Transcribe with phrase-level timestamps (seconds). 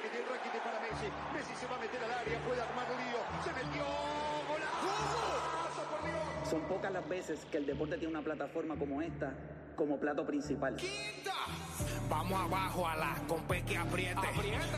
[0.00, 1.08] Rakitic, Rakitic para Messi.
[1.34, 3.20] Messi se va a meter al área, puede armar lío.
[3.44, 3.84] Se metió.
[4.48, 5.90] ¡Golazo!
[5.90, 6.48] por Dios!
[6.48, 9.34] Son pocas las veces que el deporte tiene una plataforma como esta
[9.76, 10.76] como plato principal.
[12.10, 14.28] Vamos abajo a la compe que apriete.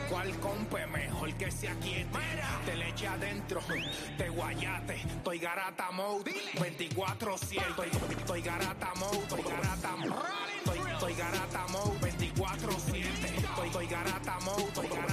[0.09, 2.19] ¿Cuál compe mejor que se aquiete?
[2.65, 3.59] Te le eche adentro,
[4.17, 4.95] te guayate.
[4.95, 7.69] Estoy garata mode, 24-7.
[7.69, 10.15] Estoy, estoy garata mode, estoy garata mode.
[10.57, 12.95] Estoy, estoy garata mode, 24-7.
[13.03, 15.12] Estoy, estoy garata mode, estoy garata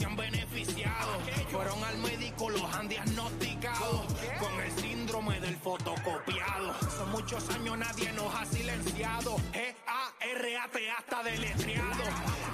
[0.00, 1.20] se han beneficiado.
[1.50, 4.06] Fueron al médico, los han diagnosticado
[4.38, 6.74] con el síndrome del fotocopiado.
[6.96, 9.36] Son muchos años, nadie nos ha silenciado.
[9.52, 12.02] G-A-R-A-T hasta deletreado.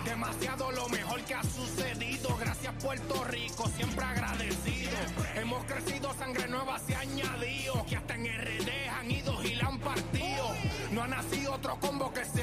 [0.05, 2.37] Demasiado lo mejor que ha sucedido.
[2.37, 4.97] Gracias, Puerto Rico, siempre agradecido.
[5.37, 7.87] Hemos crecido, sangre nueva se ha añadido.
[7.87, 10.49] Que hasta en RD han ido y la han partido.
[10.91, 12.43] No ha nacido otro combo que se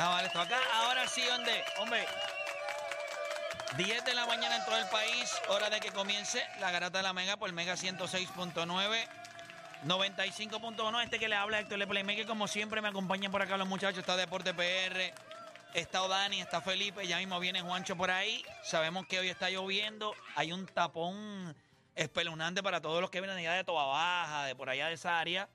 [0.00, 0.58] No, vale, esto acá.
[0.72, 1.62] Ahora sí, ¿dónde?
[1.76, 2.06] Hombre.
[3.76, 7.02] 10 de la mañana en todo el país, hora de que comience la garata de
[7.02, 9.06] la Mega por Mega 106.9,
[9.84, 11.04] 95.1.
[11.04, 13.98] Este que le habla Héctor Le Playmaker, como siempre me acompañan por acá los muchachos.
[13.98, 15.12] Está Deporte PR,
[15.74, 18.42] está Odani, está Felipe, ya mismo viene Juancho por ahí.
[18.64, 21.54] Sabemos que hoy está lloviendo, hay un tapón
[21.94, 25.20] espeluznante para todos los que vienen allá de Toba Baja, de por allá de esa
[25.20, 25.50] área.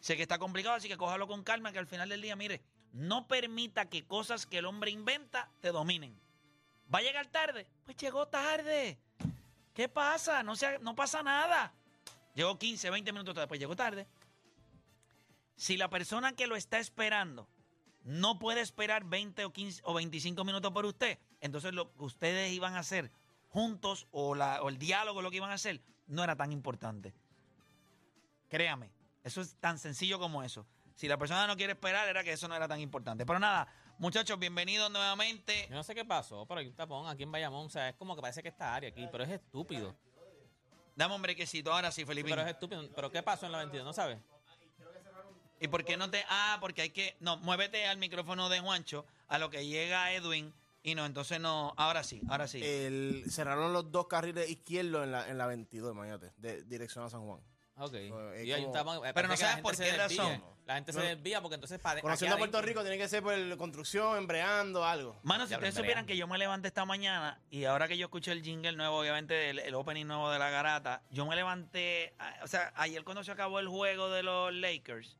[0.00, 2.62] Sé que está complicado, así que cójalo con calma, que al final del día, mire,
[2.92, 6.18] no permita que cosas que el hombre inventa te dominen.
[6.92, 7.66] ¿Va a llegar tarde?
[7.84, 8.98] Pues llegó tarde.
[9.74, 10.42] ¿Qué pasa?
[10.42, 11.72] No, sea, no pasa nada.
[12.34, 14.06] Llegó 15, 20 minutos después, llegó tarde.
[15.56, 17.48] Si la persona que lo está esperando
[18.02, 22.52] no puede esperar 20 o 15 o 25 minutos por usted, entonces lo que ustedes
[22.52, 23.10] iban a hacer
[23.48, 27.12] juntos o, o el diálogo, lo que iban a hacer, no era tan importante.
[28.48, 28.90] Créame,
[29.22, 30.66] eso es tan sencillo como eso.
[31.00, 33.24] Si la persona no quiere esperar, era que eso no era tan importante.
[33.24, 33.66] Pero nada,
[33.96, 35.66] muchachos, bienvenidos nuevamente.
[35.70, 37.64] Yo no sé qué pasó, pero hay un tapón aquí en Bayamón.
[37.64, 39.96] O sea, es como que parece que esta área aquí, pero es estúpido.
[40.94, 42.28] Dame un brequecito ahora sí, Felipe.
[42.28, 42.86] Pero es estúpido.
[42.94, 43.86] ¿Pero qué pasó en la 22?
[43.86, 44.18] ¿No sabes?
[45.58, 46.22] ¿Y por qué no te.?
[46.28, 47.16] Ah, porque hay que.
[47.20, 50.52] No, muévete al micrófono de Juancho, a lo que llega Edwin.
[50.82, 51.72] Y no, entonces no.
[51.78, 52.60] Ahora sí, ahora sí.
[52.62, 57.08] El, cerraron los dos carriles izquierdos en la, en la 22, imagínate, de dirección a
[57.08, 57.40] San Juan.
[57.80, 57.94] Ok.
[57.94, 60.44] es Y hay un como- tapón, eh, Pero no sabes por qué razón.
[60.66, 63.22] La gente se desvía porque entonces para Conociendo a Puerto adentro- Rico, tiene que ser
[63.24, 65.18] por construcción, embreando, algo.
[65.24, 68.06] Mano, si Ya, ustedes supieran que yo me levanté esta mañana y ahora que yo
[68.06, 72.14] escuché el jingle nuevo, obviamente el, el opening nuevo de la garata, yo me levanté,
[72.20, 75.16] ah, o sea, ayer cuando se acabó el juego de los Lakers,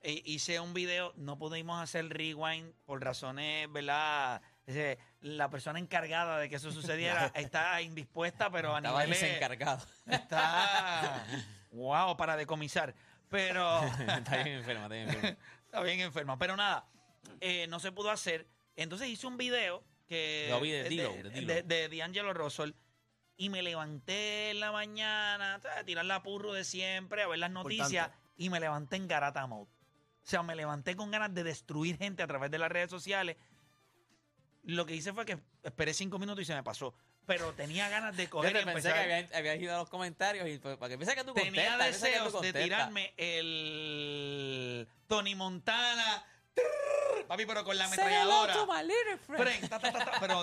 [0.00, 4.40] eh, hice un video, no pudimos hacer rewind por razones, ¿verdad?
[4.64, 9.20] Ese, La persona encargada de que eso sucediera está indispuesta, pero a Estaba niveles...
[9.20, 9.84] desencargado.
[10.06, 11.26] Está...
[11.72, 12.94] wow, para decomisar.
[13.28, 13.82] Pero...
[14.18, 15.36] está bien enferma, está bien enferma.
[15.68, 16.38] Está bien enferma.
[16.38, 16.86] Pero nada,
[17.40, 18.46] eh, no se pudo hacer.
[18.74, 20.46] Entonces hice un video que.
[20.48, 22.72] Lo vi de de, D-Lo, de de- de D'Angelo Russell.
[23.36, 27.50] Y me levanté en la mañana, a tirar la purro de siempre, a ver las
[27.50, 28.10] noticias.
[28.38, 29.70] Y me levanté en Garata Mode.
[29.70, 33.36] O sea, me levanté con ganas de destruir gente a través de las redes sociales.
[34.64, 36.94] Lo que hice fue que esperé cinco minutos y se me pasó.
[37.28, 39.42] Pero tenía ganas de Yo coger te y pensé empezar.
[39.42, 42.52] que ido a los comentarios y pues, para que tú Tenía contestas, tú deseos de
[42.54, 46.24] tirarme el Tony Montana.
[46.54, 48.54] trrr, Papi, pero con la ametralladora.
[50.20, 50.42] Pero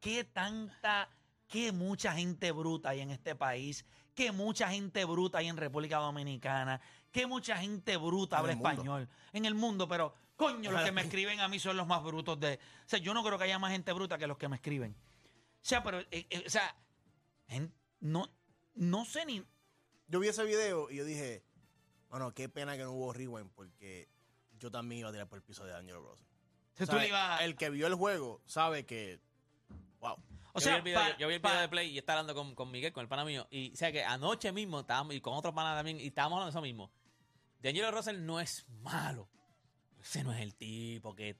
[0.00, 1.08] qué tanta,
[1.46, 3.84] qué mucha gente bruta hay en este país
[4.16, 6.80] que mucha gente bruta hay en República Dominicana,
[7.12, 11.00] que mucha gente bruta En habla español en el mundo, pero coño, los que me
[11.02, 12.54] escriben a mí son los más brutos de...
[12.54, 14.96] O sea, yo no creo que haya más gente bruta que los que me escriben.
[15.62, 16.74] O sea, pero, eh, eh, o sea,
[17.48, 18.28] gen- no,
[18.74, 19.44] no sé ni...
[20.08, 21.44] Yo vi ese video y yo dije,
[22.08, 24.08] bueno, qué pena que no hubo rewind porque
[24.58, 26.16] yo también iba a tirar por el piso de Angelo
[26.86, 29.20] tú le ibas- El que vio el juego sabe que,
[30.00, 30.14] wow.
[30.54, 31.90] o yo, sea, vi el video, pa- yo, yo vi el pa- video de Play
[31.90, 33.46] y estaba hablando con, con Miguel, con el pana mío.
[33.50, 36.52] Y o sea que anoche mismo estábamos, y con otros panas también, y estábamos hablando
[36.52, 36.90] de eso mismo.
[37.60, 39.28] D'Angelo Russell no es malo.
[40.00, 41.36] Ese no es el tipo, que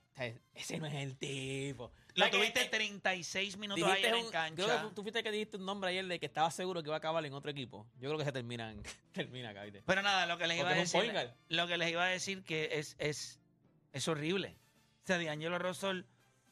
[0.53, 1.91] ese no es el tipo.
[2.15, 4.63] Lo tuviste eh, 36 minutos un- en cancha.
[4.65, 6.95] Creo que tú- fuiste que dijiste un nombre ayer de que estaba seguro que iba
[6.95, 7.87] a acabar en otro equipo.
[7.99, 8.81] Yo creo que se terminan,
[9.13, 9.83] termina acá, ¿viste?
[9.85, 12.43] Pero nada, lo que les iba a Porque decir, lo que les iba a decir
[12.43, 13.39] que es, es,
[13.93, 14.57] es horrible.
[15.03, 16.03] O sea, D'Angelo Russell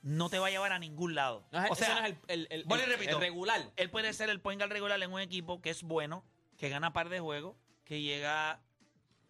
[0.02, 1.46] no te va a llevar a ningún lado.
[1.52, 3.16] No o sea, no es el, el, el- el- repito.
[3.16, 3.70] el regular.
[3.76, 6.24] él puede ser el point guard regular en un equipo que es bueno,
[6.58, 8.62] que gana par de juegos, que llega...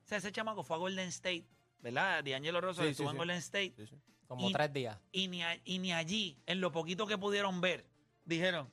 [0.05, 1.45] O sea, ese chamaco fue a Golden State,
[1.81, 2.23] ¿verdad?
[2.23, 3.17] D'Angelo Russell Sí, estuvo sí, en sí.
[3.17, 3.73] Golden State.
[4.29, 4.95] Como Y- tres días.
[5.11, 7.83] Y ni, a- y ni allí, en lo poquito que pudieron ver,
[8.25, 8.69] dijeron,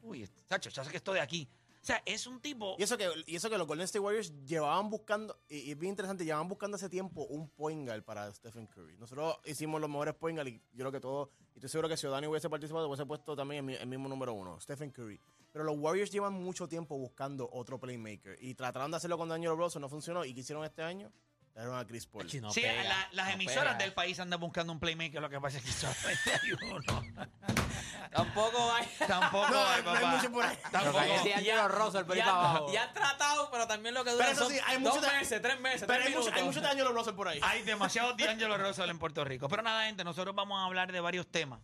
[0.00, 1.46] uy, Sacho, ya sé que estoy aquí.
[1.82, 2.74] O sea, es un tipo...
[2.78, 5.78] Y eso que, y eso que los Golden State Warriors llevaban buscando, y, y es
[5.78, 8.96] bien interesante, llevaban buscando hace tiempo un point guard para Stephen Curry.
[8.96, 11.98] Nosotros hicimos los mejores point guard y yo creo que todo, y estoy seguro que
[11.98, 15.20] si Dani hubiese participado, hubiese puesto también el, mi- el mismo número uno, Stephen Curry.
[15.52, 19.54] Pero los Warriors llevan mucho tiempo buscando otro playmaker y trataron de hacerlo con Daniel
[19.54, 20.24] Russell, no funcionó.
[20.24, 21.12] ¿Y qué hicieron este año?
[21.54, 22.26] Trajeron a Chris Paul.
[22.26, 23.78] Chi, no sí, pega, la- las no emisoras pega.
[23.78, 27.04] del país andan buscando un playmaker, lo que pasa es que solamente hay uno.
[28.10, 28.86] Tampoco hay.
[29.06, 30.16] Tampoco No, hay, no hay papá.
[30.16, 30.58] mucho por ahí.
[30.70, 30.98] Tampoco.
[30.98, 32.72] Pero que Russell por ahí ya, para abajo.
[32.72, 35.06] ya han tratado, pero también lo que dura Pero eso son sí, hay dos mucho
[35.06, 37.40] de- meses, tres meses, Pero tres hay mucho, hay mucho de Daniel Russell por ahí.
[37.42, 39.48] Hay demasiados D'Angelo Russell en Puerto Rico.
[39.48, 41.60] Pero nada, gente, nosotros vamos a hablar de varios temas.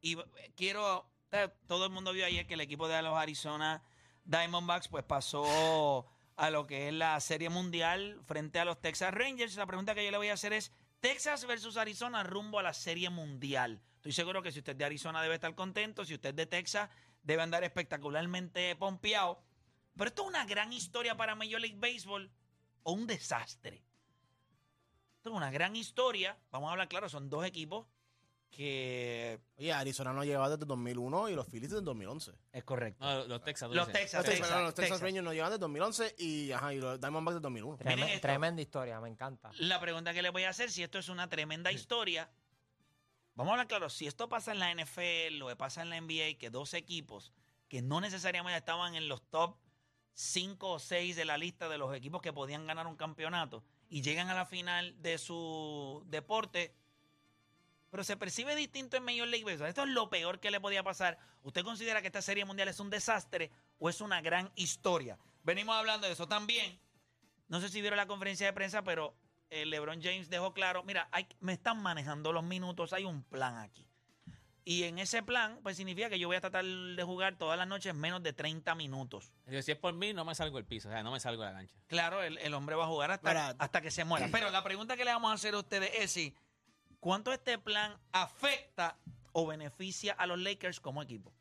[0.00, 1.08] Y eh, quiero.
[1.32, 3.82] eh, Todo el mundo vio ayer que el equipo de los Arizona
[4.24, 9.56] Diamondbacks pues pasó a lo que es la Serie Mundial frente a los Texas Rangers.
[9.56, 12.72] La pregunta que yo le voy a hacer es: Texas versus Arizona rumbo a la
[12.72, 13.80] Serie Mundial.
[13.96, 16.46] Estoy seguro que si usted es de Arizona debe estar contento, si usted es de
[16.46, 16.90] Texas
[17.22, 19.42] debe andar espectacularmente pompeado.
[19.96, 22.30] Pero esto es una gran historia para Major League Baseball
[22.82, 23.82] o un desastre.
[25.16, 26.36] Esto es una gran historia.
[26.50, 27.86] Vamos a hablar claro, son dos equipos
[28.56, 32.32] que Oye, Arizona no lleva desde 2001 y los Phillies desde 2011.
[32.52, 33.04] es correcto.
[33.04, 33.70] No, los Texas.
[33.70, 33.86] Los.
[33.92, 35.00] Texas, Los Texas, Texas, los Texas Texas.
[35.02, 37.76] Rangers no llevan desde 2011 y, ajá, y los Diamondbacks desde 2001.
[37.78, 38.20] Miren Treme- esto.
[38.20, 39.50] tremenda historia, me encanta.
[39.58, 42.30] La pregunta que le voy a hacer, si esto es una tremenda historia,
[43.34, 46.38] vamos a hablar claro, si esto pasa en la NFL o pasa en la NBA,
[46.38, 47.32] que dos equipos
[47.68, 49.56] que no necesariamente estaban en los top
[50.12, 54.02] 5 o 6 de la lista de los equipos que podían ganar un campeonato y
[54.02, 56.72] llegan a la final de su deporte,
[57.94, 59.68] pero se percibe distinto en Major League Baseball.
[59.68, 61.16] Esto es lo peor que le podía pasar.
[61.44, 65.16] ¿Usted considera que esta serie mundial es un desastre o es una gran historia?
[65.44, 66.76] Venimos hablando de eso también.
[67.46, 69.14] No sé si vieron la conferencia de prensa, pero
[69.48, 73.58] eh, LeBron James dejó claro, mira, hay- me están manejando los minutos, hay un plan
[73.58, 73.86] aquí.
[74.64, 77.68] Y en ese plan, pues significa que yo voy a tratar de jugar todas las
[77.68, 79.30] noches menos de 30 minutos.
[79.62, 81.52] Si es por mí, no me salgo del piso, o sea, no me salgo de
[81.52, 81.76] la cancha.
[81.86, 84.26] Claro, el, el hombre va a jugar hasta, hasta que se muera.
[84.32, 86.34] Pero la pregunta que le vamos a hacer a ustedes es si,
[87.04, 88.96] ¿cuánto este plan afecta
[89.32, 91.34] o beneficia a los Lakers como equipo?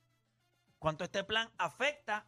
[0.77, 2.27] ¿Cuánto este plan afecta?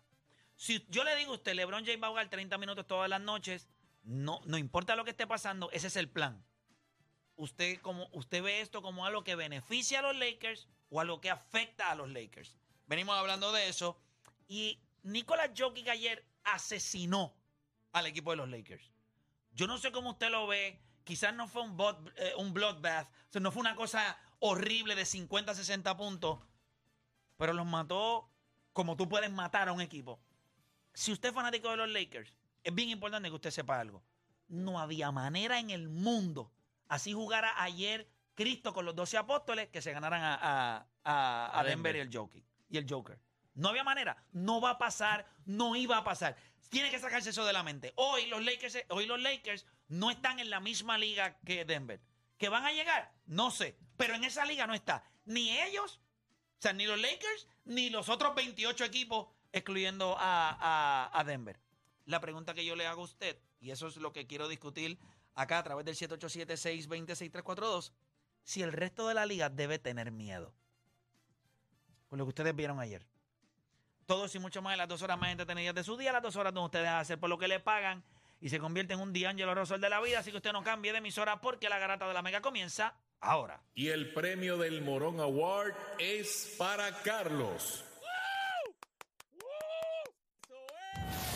[0.55, 3.19] Si yo le digo a usted, LeBron James va a jugar 30 minutos todas las
[3.19, 3.67] noches,
[4.03, 6.45] no, no importa lo que esté pasando, ese es el plan.
[7.35, 11.29] Usted, como, usted ve esto como algo que beneficia a los Lakers o algo que
[11.29, 12.55] afecta a los Lakers.
[12.87, 13.99] Venimos hablando de eso.
[14.47, 17.35] Y Nicolás Jokic ayer asesinó
[17.91, 18.93] al equipo de los Lakers.
[19.51, 20.79] Yo no sé cómo usted lo ve.
[21.05, 23.07] Quizás no fue un, bot- eh, un bloodbath.
[23.07, 26.39] O sea, no fue una cosa horrible de 50 a 60 puntos.
[27.37, 28.29] Pero los mató
[28.73, 30.19] como tú puedes matar a un equipo.
[30.93, 32.33] Si usted es fanático de los Lakers,
[32.63, 34.03] es bien importante que usted sepa algo.
[34.49, 36.51] No había manera en el mundo,
[36.87, 41.59] así jugara ayer Cristo con los 12 apóstoles, que se ganaran a, a- a- a
[41.59, 41.95] A Denver Denver.
[41.95, 42.43] y el Joker.
[42.69, 43.19] Y el Joker.
[43.55, 44.23] No había manera.
[44.31, 45.25] No va a pasar.
[45.45, 46.35] No iba a pasar.
[46.69, 47.93] Tiene que sacarse eso de la mente.
[47.95, 52.01] Hoy los Lakers, hoy los Lakers no están en la misma liga que Denver.
[52.37, 53.13] ¿Que van a llegar?
[53.25, 53.77] No sé.
[53.97, 55.03] Pero en esa liga no está.
[55.25, 56.01] Ni ellos,
[56.59, 61.59] o sea, ni los Lakers, ni los otros 28 equipos, excluyendo a, a- a Denver.
[62.05, 64.99] La pregunta que yo le hago a usted, y eso es lo que quiero discutir
[65.33, 67.91] acá a través del 787-620-6342,
[68.43, 70.53] si el resto de la liga debe tener miedo.
[72.09, 73.05] Con lo que ustedes vieron ayer.
[74.05, 76.53] Todos y mucho más las dos horas más entretenidas de su día, las dos horas
[76.53, 78.03] donde ustedes hacen por lo que le pagan
[78.39, 80.19] y se convierte en un D'Angelo Rosol de la vida.
[80.19, 83.59] Así que usted no cambie de emisora porque la garata de la mega comienza ahora.
[83.73, 87.83] Y el premio del Morón Award es para Carlos.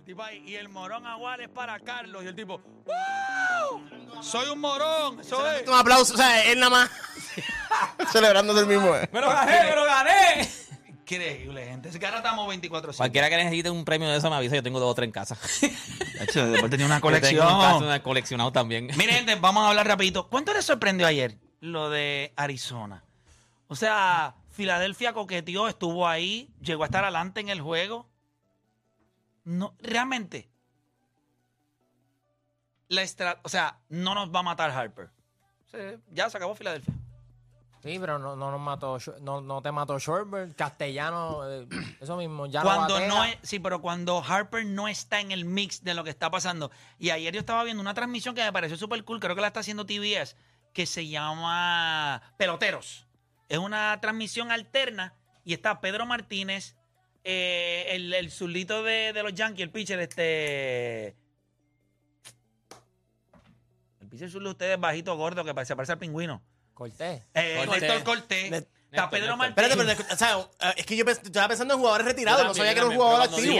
[0.00, 2.24] El tipo ahí, y el morón agual es para Carlos.
[2.24, 4.22] Y el tipo, ¡Wow!
[4.22, 5.22] Soy un morón.
[5.22, 5.62] Soy.
[5.68, 6.90] Un aplauso, o sea, él nada más
[8.10, 8.96] celebrándose el mismo.
[8.96, 9.10] eh.
[9.12, 10.48] ¡Me lo gané, me lo gané!
[10.88, 11.90] Increíble, gente.
[11.90, 14.62] Es que ahora estamos 24 Cualquiera que necesite un premio de eso me avisa, yo
[14.62, 15.36] tengo dos o tres en casa.
[16.18, 17.82] Después tenía una Yo tengo en casa colección.
[17.84, 18.86] una coleccionado también.
[18.96, 20.28] Miren, gente, vamos a hablar rapidito.
[20.30, 23.04] ¿Cuánto les sorprendió ayer lo de Arizona?
[23.68, 28.08] O sea, Filadelfia coqueteó, estuvo ahí, llegó a estar adelante en el juego.
[29.44, 30.50] No, realmente.
[32.88, 33.04] La
[33.42, 35.10] o sea, no nos va a matar Harper.
[35.70, 35.78] Sí,
[36.10, 36.92] ya se acabó Filadelfia.
[37.82, 41.66] Sí, pero no, no nos mató, no, no te mató Shortbird, castellano, eh,
[42.00, 45.46] eso mismo, ya no Cuando no es, sí, pero cuando Harper no está en el
[45.46, 46.70] mix de lo que está pasando.
[46.98, 49.46] Y ayer yo estaba viendo una transmisión que me pareció súper cool, creo que la
[49.46, 50.36] está haciendo TBS,
[50.74, 53.06] que se llama Peloteros.
[53.48, 56.76] Es una transmisión alterna y está Pedro Martínez,
[57.24, 61.16] eh, el, el zurdito de, de los Yankees, el pitcher, este.
[64.00, 66.42] El pitcher zurdo de ustedes bajito, gordo, que se parece al pingüino.
[66.74, 67.22] Cortés.
[67.34, 67.82] Eh, Cortés.
[67.82, 68.50] Néstor Cortés.
[68.50, 69.38] Néstor, Está Pedro Néstor.
[69.38, 69.70] Martínez.
[69.70, 72.54] Espérate, pero, o sea, es que yo pens- estaba pensando en jugadores retirados, Yo no
[72.54, 73.52] sabía que era un jugador activo.
[73.52, 73.58] Sí.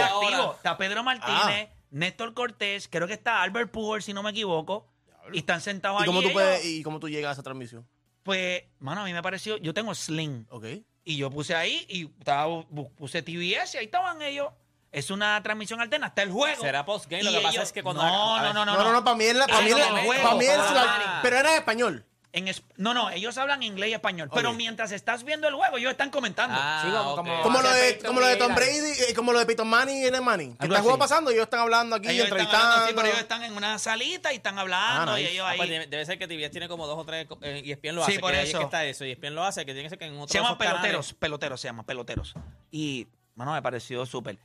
[0.57, 4.89] Está Pedro Martínez, Néstor Cortés, creo que está Albert Pujols, si no me equivoco.
[5.33, 6.81] Y están sentados ¿Y cómo, allí tú puedes, ellos.
[6.81, 7.87] ¿Y cómo tú llegas a esa transmisión?
[8.25, 10.47] Pues, mano, a mí me pareció, yo tengo Sling.
[10.51, 10.65] Ok.
[11.05, 12.63] Y yo puse ahí y estaba,
[12.97, 14.49] puse TBS y ahí estaban ellos.
[14.93, 16.61] Es una transmisión alterna, está el juego.
[16.63, 19.05] Será postgame, lo que pasa es que cuando- No, no, no, no, No, no, no,
[19.05, 19.47] para mí es la.
[19.47, 20.37] Para mí es- no, para juego.
[20.39, 21.21] mí es la-.
[21.23, 22.07] Pero era en español.
[22.33, 24.31] En es- no, no, ellos hablan inglés y español.
[24.33, 26.57] Pero mientras estás viendo el juego, ellos están comentando.
[26.61, 28.55] Ah, Sí, como- como- Como lo, de, Peyton como lo de Tom.
[28.55, 30.57] Brady, eh, como lo de Peyton Manning y Manning.
[30.57, 32.67] Que está el juego pasando y ellos están hablando aquí, ellos están entrevistando.
[32.67, 35.33] hablando, sí, pero ellos están en una salita y están hablando Ah, y nice.
[35.35, 35.57] ellos Ah, ahí.
[35.59, 38.13] pues debe, ser que TBS tiene como dos o tres eh, y ESPN lo Sí,
[38.13, 38.21] hace.
[38.21, 38.59] por que es eso.
[38.59, 39.05] que está eso.
[39.05, 41.15] Y ESPN lo hace, que tiene que ser que en otros Se llaman canales- peloteros,
[41.15, 42.35] peloteros se llaman peloteros.
[42.71, 44.39] Y, mano, me pareció súper.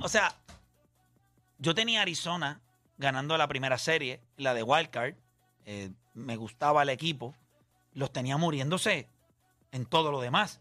[0.00, 0.34] O sea,
[1.58, 2.60] yo tenía Arizona
[2.98, 5.14] ganando la primera serie, la de Wildcard.
[5.66, 7.34] Eh, me gustaba el equipo.
[7.92, 9.10] Los tenía muriéndose
[9.72, 10.60] en todo lo demás.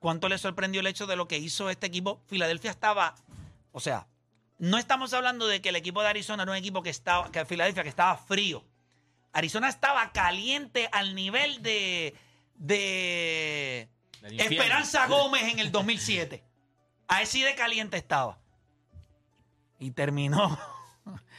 [0.00, 2.20] ¿Cuánto les sorprendió el hecho de lo que hizo este equipo?
[2.26, 3.14] Filadelfia estaba,
[3.70, 4.08] o sea,
[4.58, 7.44] no estamos hablando de que el equipo de Arizona era un equipo que estaba, que
[7.44, 8.64] Filadelfia que estaba frío.
[9.32, 12.14] Arizona estaba caliente al nivel de,
[12.54, 13.88] de.
[14.22, 16.44] Esperanza Gómez en el 2007.
[17.08, 18.38] Así de caliente estaba.
[19.78, 20.58] Y terminó.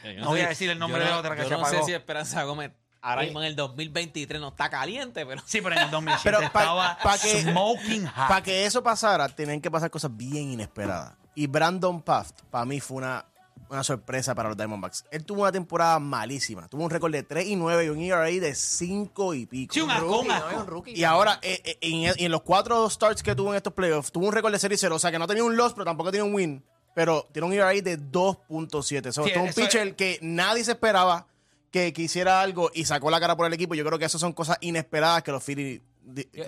[0.04, 1.78] Eh, No voy a decir el nombre de no- otra que yo se no apagó.
[1.80, 5.42] sé si Esperanza Gómez ahora mismo en el 2023 no está caliente, pero...
[5.46, 8.28] Sí, pero en el 2007 Pero pa- estaba pa' que- smoking hot.
[8.28, 11.14] Para que eso pasara, tenían que pasar cosas bien inesperadas.
[11.34, 13.24] Y Brandon Paft, para mí, fue una,
[13.68, 15.04] una sorpresa para los Diamondbacks.
[15.10, 16.68] Él tuvo una temporada malísima.
[16.68, 19.74] Tuvo un récord de 3 y 9 y un ERA de 5 y pico.
[19.74, 20.34] Sí, un asco, un Rookie, ¿no?
[20.34, 20.50] asco.
[20.50, 20.92] Es un rookie.
[20.92, 24.26] Y ahora, eh, eh, en, en los cuatro starts que tuvo en estos playoffs, tuvo
[24.28, 24.94] un récord de serie 0.
[24.94, 26.64] O sea, que no tenía un loss, pero tampoco tenía un win.
[26.94, 29.12] Pero tiene un ERA de 2.7.
[29.12, 31.26] So, Sí, es un eso pitcher que nadie se esperaba
[31.70, 33.74] que, hiciera algo y sacó la cara por el equipo.
[33.74, 35.80] Yo creo que esas son cosas inesperadas que los Phillies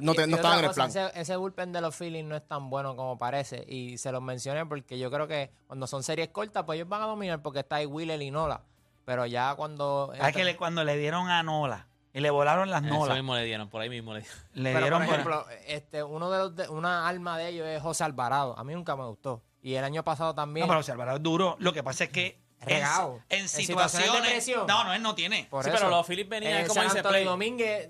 [0.01, 0.89] no, te- no estaban en el plan.
[0.89, 3.65] Ese, ese bullpen de los Phillies no es tan bueno como parece.
[3.67, 7.03] Y se los mencioné porque yo creo que cuando son series cortas, pues ellos van
[7.03, 8.61] a dominar porque está ahí Wheeler y Nola.
[9.05, 10.13] Pero ya cuando.
[10.15, 13.35] Es que le- cuando le dieron a Nola y le volaron las Eso Nolas, mismo
[13.35, 14.39] le dieron, por ahí mismo le dieron.
[14.55, 17.67] le Pero, dieron por por- ejemplo, este, uno de los de- una alma de ellos
[17.67, 18.57] es José Alvarado.
[18.59, 19.43] A mí nunca me gustó.
[19.67, 20.65] Y el año pasado también.
[20.67, 21.57] No, pero José Alvarado es duro.
[21.59, 23.21] Lo que pasa es que en, Regao.
[23.29, 23.91] en En situaciones.
[23.91, 24.67] situaciones de presión.
[24.69, 25.49] no, no, él no tiene.
[25.51, 27.25] por Sí, eso, pero los Phillies venían en como San dice Antonio.
[27.31, 27.89] Domínguez,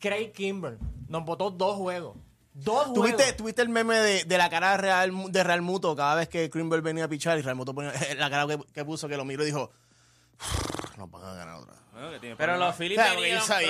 [0.00, 2.16] Craig Kimber nos votó dos juegos.
[2.54, 3.36] Dos ¿Tuviste, juegos.
[3.36, 6.48] tuviste el meme de, de la cara de Real, de Real Muto cada vez que
[6.48, 9.24] Greenberg venía a pichar y Real Muto ponía la cara que, que puso, que lo
[9.24, 9.70] miró y dijo,
[10.98, 11.82] nos van a ganar otra vez".
[11.92, 12.56] Pero los Claro, porque venían, pero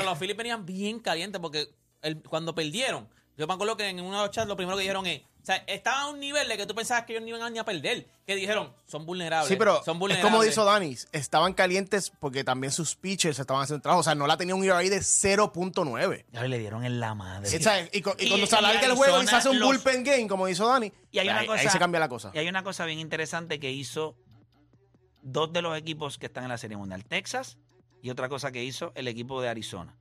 [0.05, 1.69] los Phillies venían bien calientes porque
[2.01, 4.83] el- cuando perdieron, yo me acuerdo que en uno de los chats lo primero que
[4.83, 7.29] dijeron es, o sea, estaban a un nivel de que tú pensabas que ellos no
[7.31, 9.49] iban a ni a perder, que dijeron, son vulnerables.
[9.49, 10.31] Sí, pero son es vulnerables.
[10.33, 14.01] como dijo Dani, estaban calientes porque también sus pitchers estaban haciendo trabajo.
[14.01, 16.25] O sea, no la tenía un ERA de 0.9.
[16.33, 17.49] Ya le dieron en la madre.
[17.57, 19.69] O sea, Y, y Y- cuando se alarga el juego y se hace un los-
[19.69, 21.61] bullpen game, como hizo Dani, Y hay una ahí, cosa.
[21.63, 22.31] ahí se cambia la cosa.
[22.35, 24.15] Y hay una cosa bien interesante que hizo
[25.23, 27.05] dos de los equipos que están en la Serie Mundial.
[27.05, 27.59] Texas
[28.01, 29.97] y otra cosa que hizo el equipo de Arizona.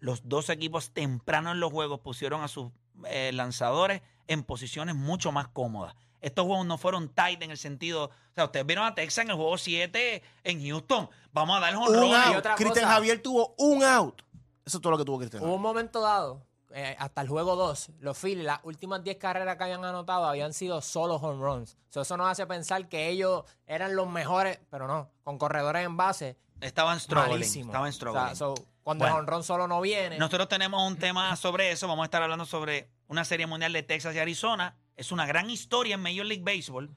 [0.00, 2.72] Los dos equipos temprano en los juegos pusieron a sus
[3.06, 5.94] eh, lanzadores en posiciones mucho más cómodas.
[6.20, 8.04] Estos juegos no fueron tight en el sentido.
[8.06, 11.10] O sea, ustedes vieron a Texas en el juego 7 en Houston.
[11.32, 12.36] Vamos a dar el Un out.
[12.36, 12.88] otra Cristian.
[12.88, 14.22] Javier tuvo un out.
[14.64, 15.42] Eso es todo lo que tuvo Cristian.
[15.42, 16.40] Hubo un momento dado,
[16.72, 20.52] eh, hasta el juego 2, los Phillies, las últimas 10 carreras que habían anotado habían
[20.52, 21.76] sido solo home runs.
[21.90, 25.96] So, eso nos hace pensar que ellos eran los mejores, pero no, con corredores en
[25.96, 27.32] base, Estaban struggling.
[27.32, 27.72] malísimo.
[27.72, 28.26] Estaban O struggling.
[28.28, 29.16] sea, so, cuando Bueno.
[29.16, 31.88] el home run solo no viene, Nosotros tenemos un tema sobre eso.
[31.88, 34.74] Vamos a estar hablando sobre una serie mundial de Texas y Arizona.
[34.96, 36.96] Es una gran historia en Major League Baseball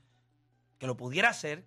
[0.79, 1.65] que lo pudiera ser,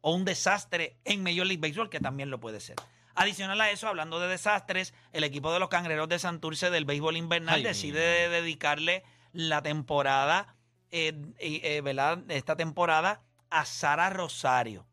[0.00, 2.76] o un desastre en Major League Baseball que también lo puede ser.
[3.14, 7.16] Adicional a eso, hablando de desastres, el equipo de los cangreros de Santurce del béisbol
[7.16, 10.56] invernal Ay, decide dedicarle la temporada,
[10.90, 12.18] eh, eh, ¿verdad?
[12.28, 14.86] Esta temporada a Sara Rosario.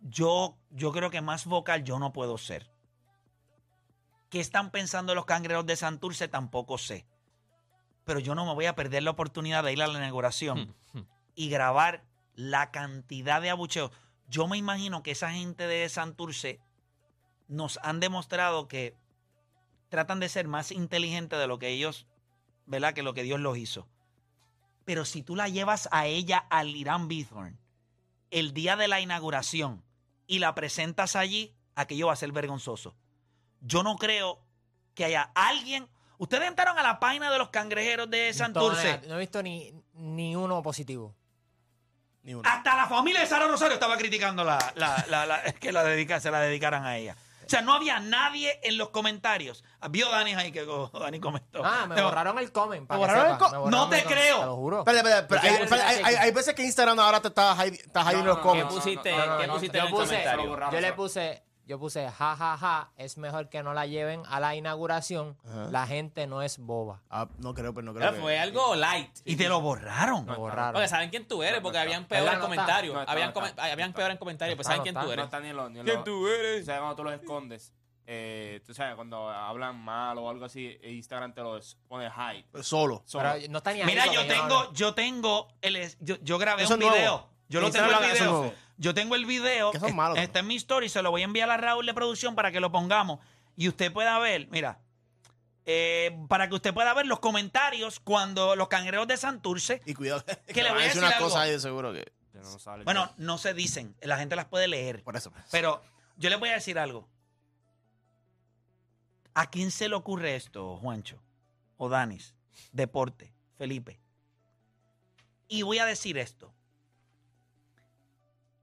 [0.00, 2.70] Yo, yo creo que más vocal yo no puedo ser.
[4.30, 6.28] ¿Qué están pensando los cangreros de Santurce?
[6.28, 7.06] Tampoco sé.
[8.04, 10.74] Pero yo no me voy a perder la oportunidad de ir a la inauguración
[11.34, 13.90] y grabar la cantidad de abucheos.
[14.28, 16.60] Yo me imagino que esa gente de Santurce
[17.48, 18.96] nos han demostrado que
[19.88, 22.06] tratan de ser más inteligentes de lo que ellos,
[22.66, 22.94] ¿verdad?
[22.94, 23.88] Que lo que Dios los hizo.
[24.84, 27.58] Pero si tú la llevas a ella al Irán Bithorn
[28.30, 29.84] el día de la inauguración
[30.26, 32.96] y la presentas allí, aquello va a ser vergonzoso.
[33.60, 34.44] Yo no creo
[34.94, 35.88] que haya alguien.
[36.18, 39.00] Ustedes entraron a la página de los cangrejeros de Santurce.
[39.08, 41.14] no he visto ni, ni uno positivo.
[42.22, 42.48] Ni uno.
[42.48, 46.20] Hasta la familia de Sara Rosario estaba criticando la, la- la- la- que la dedica,
[46.20, 47.16] se la dedicaran a ella.
[47.46, 49.62] O sea, no había nadie en los comentarios.
[49.90, 51.62] Vio Dani ahí que oh, Dani comentó.
[51.62, 52.86] Ah, me No, borraron el comment.
[52.88, 54.38] para ¿Me que borraron el sepa, co- me No te creo.
[54.40, 54.78] Te lo juro.
[54.78, 55.40] Espera, espera, espera.
[55.42, 58.72] ¿Qué Hay, veces que Instagram ahora te está hiding, los no, ¿Qué comments.
[58.74, 60.24] pusiste, ¿qué pusiste puse-?
[60.72, 64.40] Yo le puse, yo puse, ja, ja, ja, es mejor que no la lleven a
[64.40, 65.36] la inauguración.
[65.46, 65.68] Ajá.
[65.70, 67.02] La gente no es boba.
[67.10, 68.06] Ah, no creo, pero no creo.
[68.06, 69.10] Pero que- fue algo light.
[69.24, 70.24] Y te lo borraron.
[70.26, 70.72] Me borraron.
[70.74, 72.96] Porque saben quién tú eres, porque habían peor en comentarios.
[73.06, 75.28] Habían, habían peor en comentarios, pues No saben quién no tú eres.
[75.84, 76.62] ¿Quién tú eres?
[76.62, 77.72] O sea, cuando tú los escondes,
[78.06, 82.44] eh, tú sabes, cuando hablan mal o algo así, Instagram te los pone high.
[82.62, 83.02] Solo.
[83.06, 83.30] Solo.
[83.32, 86.36] Pero no está ni ahí Mira, yo no tengo, yo tengo, el, es- yo, yo
[86.36, 87.30] grabé Eso un nuevo.
[87.48, 88.54] Yo lo tengo el video.
[88.76, 89.70] Yo tengo el video.
[89.70, 91.86] Que son es- malos, Está en mi story, se lo voy a enviar a Raúl
[91.86, 93.20] de producción para que lo pongamos.
[93.56, 94.80] Y usted pueda ver, mira,
[95.64, 100.24] eh, para que usted pueda ver los comentarios cuando los cangreros de Santurce, Y cuidado.
[100.46, 101.26] Que le voy a decir unas algo.
[101.26, 102.04] cosas ahí de seguro que.
[102.32, 102.82] Que no sale.
[102.82, 105.04] bueno, no se dicen, la gente las puede leer.
[105.04, 105.32] Por eso.
[105.52, 105.80] Pero
[106.16, 107.08] yo les voy a decir algo.
[109.34, 111.20] ¿A quién se le ocurre esto, Juancho?
[111.76, 112.34] O Danis,
[112.72, 114.00] Deporte, Felipe.
[115.48, 116.52] Y voy a decir esto.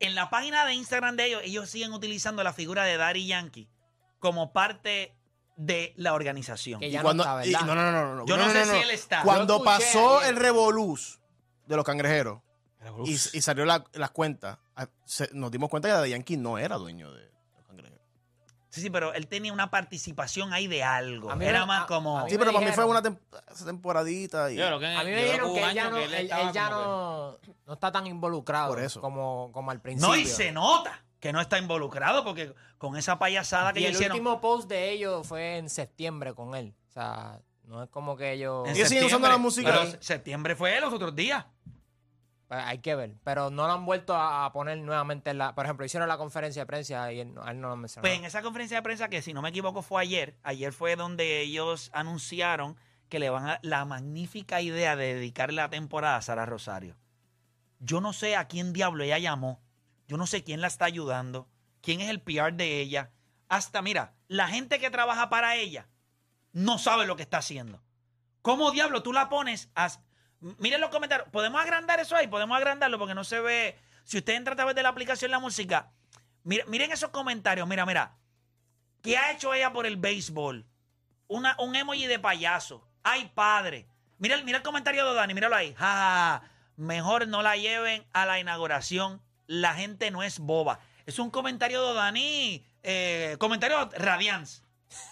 [0.02, 3.70] En la página de Instagram de ellos, ellos siguen utilizando la figura de Daddy Yankee
[4.20, 5.16] como parte
[5.56, 6.80] de la organización.
[6.80, 7.66] Que Y ya cuando, no está, y- ¿verdad?
[7.68, 8.26] no, no, no, no.
[8.26, 9.22] Yo no, sé si él está.
[9.24, 10.32] Cuando pasó ayer.
[10.32, 11.20] el revolús
[11.68, 12.40] de los cangrejeros
[13.06, 16.58] y, y salió la- las cuentas, ah, se- nos dimos cuenta que Daddy Yankee no
[16.58, 17.31] era dueño de.
[18.72, 21.30] Sí, sí, pero él tenía una participación ahí de algo.
[21.30, 22.18] A mí Era me- más a- como...
[22.20, 24.52] a mí Sí, me pero para mí fue dijeron- una tem- temporadita.
[24.52, 25.96] Y, Yo creo que A mí yo me creo dijeron hubo que él ya, no,
[25.98, 29.02] que él, estaba él ya como no, no está tan involucrado Por eso.
[29.02, 30.08] Como, como al principio.
[30.10, 33.92] No, y se nota que no está involucrado porque con esa payasada que Y ellos
[33.92, 34.18] el hicieron...
[34.18, 36.74] último post de ellos fue en septiembre con él.
[36.90, 38.68] O sea, no es como que ellos...
[38.70, 39.70] en Ellos siguen usando la música.
[39.72, 41.46] Pero septiembre fue los otros días.
[42.52, 43.16] Pues hay que ver.
[43.24, 45.56] Pero no lo han vuelto a, poner nuevamente en la...
[45.56, 48.02] Por ejemplo, hicieron la conferencia de prensa y él, él no lo mencionó.
[48.02, 50.98] Pues en esa conferencia de prensa, que si no me equivoco fue ayer, ayer fue
[50.98, 52.76] donde ellos anunciaron
[53.08, 56.98] que le van a la magnífica idea de dedicarle la temporada a Sara Rosario.
[57.80, 59.62] Yo no sé a quién diablo ella llamó.
[60.10, 61.48] Yo no sé quién la está ayudando.
[61.80, 63.12] Quién es el PR de ella.
[63.48, 65.88] Hasta, mira, la gente que trabaja para ella
[66.52, 67.82] no sabe lo que está haciendo.
[68.42, 69.90] ¿Cómo diablo tú la pones a...
[70.58, 71.30] Miren los comentarios.
[71.30, 72.28] ¿Podemos agrandar eso ahí?
[72.28, 73.80] Podemos agrandarlo porque no se ve...
[74.04, 75.92] Si usted entra a través de la aplicación La Música,
[76.44, 77.68] miren esos comentarios.
[77.68, 78.18] Mira, mira.
[79.02, 80.66] ¿Qué ha hecho ella por el béisbol?
[81.28, 82.86] Un emoji de payaso.
[83.04, 83.88] ¡Ay, padre!
[84.18, 85.76] Mira, mira el comentario de Dani, míralo ahí.
[86.76, 89.22] Mejor no la lleven a la inauguración.
[89.48, 90.80] La gente no es boba.
[91.06, 94.62] Es un comentario de Dani, eh, comentario Radiance,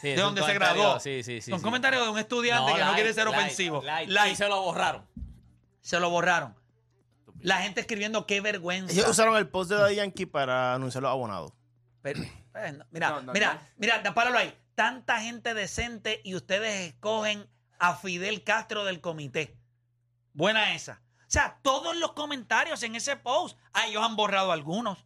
[0.01, 0.99] Sí, de donde se graduó.
[0.99, 1.51] Sí, sí, sí.
[1.53, 1.63] un sí.
[1.63, 3.81] comentario de un estudiante No, que no quiere ser ofensivo.
[3.81, 4.09] light.
[4.09, 4.33] Light.
[4.33, 5.05] Y se lo borraron.
[5.81, 6.55] Se lo borraron.
[7.41, 8.93] La gente escribiendo qué vergüenza.
[8.93, 11.53] Ellos usaron el post de Daddy Yankee para anunciar los abonados.
[12.01, 13.59] Pero, eh, no, mira, No, no, mira, no.
[13.77, 14.53] mira, páralo ahí.
[14.75, 19.57] Tanta gente decente y ustedes escogen a Fidel Castro del comité.
[20.33, 21.01] Buena esa.
[21.19, 24.97] O sea, todos los comentarios en ese post, ah, ellos han borrado algunos.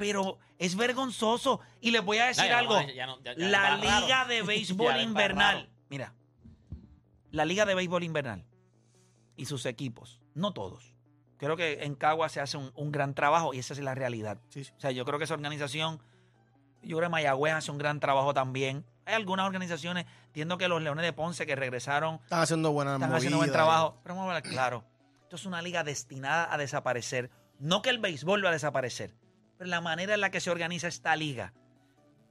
[0.00, 1.60] Pero es vergonzoso.
[1.82, 2.80] Y les voy a decir ya algo.
[2.80, 3.76] no, ya no, ya- ya la.
[3.76, 5.68] Liga de Béisbol Invernal.
[5.90, 6.14] Mira,
[7.32, 8.46] la Liga de Béisbol Invernal
[9.36, 10.94] y sus equipos, no todos.
[11.36, 14.38] Creo que en Cagua se hace un, un gran trabajo y esa es la realidad.
[14.48, 14.72] Sí, sí.
[14.74, 16.00] O sea, yo creo que esa organización,
[16.82, 18.86] yo creo que Mayagüez hace un gran trabajo también.
[19.04, 23.12] Hay algunas organizaciones, entiendo que los Leones de Ponce que regresaron Están haciendo buena están
[23.14, 23.98] haciendo buen trabajo.
[24.02, 24.84] Pero vamos a hablar claro.
[25.24, 27.30] Esto es una liga destinada a desaparecer.
[27.58, 29.14] No que el béisbol va a desaparecer,
[29.68, 31.52] la manera en la que se organiza esta liga.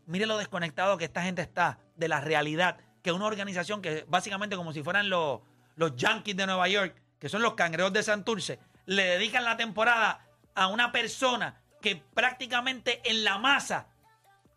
[0.06, 2.78] Mire lo desconectado que esta gente está de la realidad.
[3.04, 5.42] Que una organización que básicamente como si fueran los,
[5.76, 10.26] los Yankees de Nueva York, que son los cangreos de Santurce, le dedican la temporada
[10.56, 13.88] a una persona que prácticamente en la masa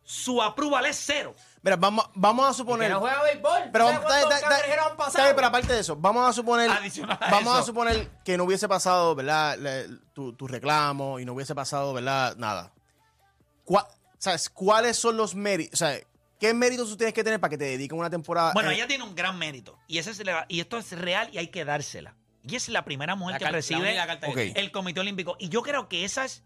[0.05, 1.35] su approval es cero.
[1.63, 2.91] Mira, vamos, vamos a Que suponer.
[2.91, 3.71] no juega béisbol.
[3.73, 5.25] Pero, ¿Sabes cuántos está- está- cangrejeros han está pasado?
[5.25, 6.71] bien, pero aparte de eso, vamos a suponer.
[6.71, 9.57] Adicional a vamos a suponer que no hubiese pasado, ¿verdad?
[9.59, 12.37] Le- tu, tu reclamo y no hubiese pasado, ¿verdad?
[12.37, 12.73] Nada.
[13.65, 13.87] ¿Cuá-
[14.19, 14.49] ¿Sabes?
[14.51, 15.83] ¿Cuáles son los méritos?
[16.39, 18.53] ¿qué méritos tú tienes que tener para que te dediquen una temporada?
[18.53, 19.79] Bueno, eh, ella tiene un gran mérito.
[19.87, 22.17] Y, ese es la- y esto es real y hay que dársela.
[22.45, 25.37] Y es la primera mujer La que la recibe única que el Comité Olímpico.
[25.39, 26.43] Y yo creo que esas,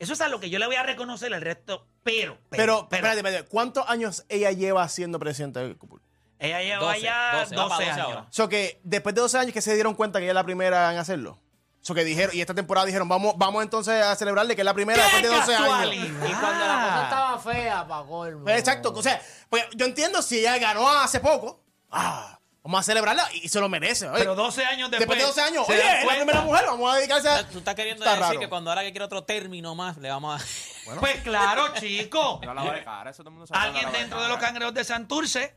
[0.00, 1.86] eso es a lo que yo le voy a reconocer el resto.
[2.02, 6.02] Pero, pero, pero, espérate, espérate, ¿cuántos años ella lleva siendo presidenta del CUPUL?
[6.40, 8.26] ella lleva 12, ya 12, 12, va para 12 años.
[8.28, 10.44] O sea, que después de 12 años que se dieron cuenta que ella es la
[10.44, 11.38] primera en hacerlo.
[11.82, 14.64] O sea, que dijeron, y esta temporada dijeron, vamos, vamos entonces a celebrarle que es
[14.64, 15.94] la primera después de 12 años.
[15.94, 18.48] Y cuando la cosa estaba fea, pa' colmo.
[18.48, 23.28] Exacto, o sea, pues yo entiendo si ella ganó hace poco, ah, vamos a celebrarla
[23.34, 24.08] y se lo merece.
[24.08, 24.18] oye.
[24.20, 25.18] Pero 12 años después.
[25.18, 27.48] después de 12 años, oye, es la primera mujer, vamos a dedicarse a...
[27.48, 28.40] Tú estás queriendo Está decir raro.
[28.40, 30.94] que cuando ahora que quiere otro término más, le vamos a.
[31.00, 32.40] Pues claro, chico.
[32.44, 33.60] No la vale cara, eso todo el mundo sabe.
[33.66, 35.54] Alguien dentro de los cangreos de Santurce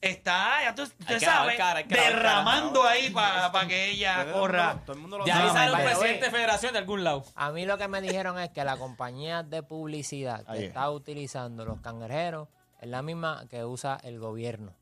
[0.00, 2.02] está, ya tú, usted que sabe, cara, cara.
[2.02, 4.80] derramando ahí para que ella corra.
[4.86, 7.24] Todo el mundo lo Ya ahí sale un presidente de federación de algún lado.
[7.34, 10.68] A mí lo que me dijeron es que la compañía de publicidad que Ahí es.
[10.68, 12.48] está utilizando los cangrejeros
[12.80, 14.72] es la misma que usa el gobierno.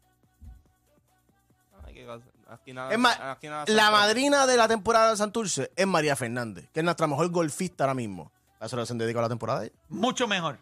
[2.12, 2.54] Ay, qué cosa.
[2.54, 6.16] Aquí nada- Es más, aquí nada la madrina de la temporada de Santurce es María
[6.16, 8.32] Fernández, que es nuestra mejor golfista ahora mismo.
[8.60, 9.76] A eso se dedica la temporada de ella.
[9.88, 10.58] Mucho mejor.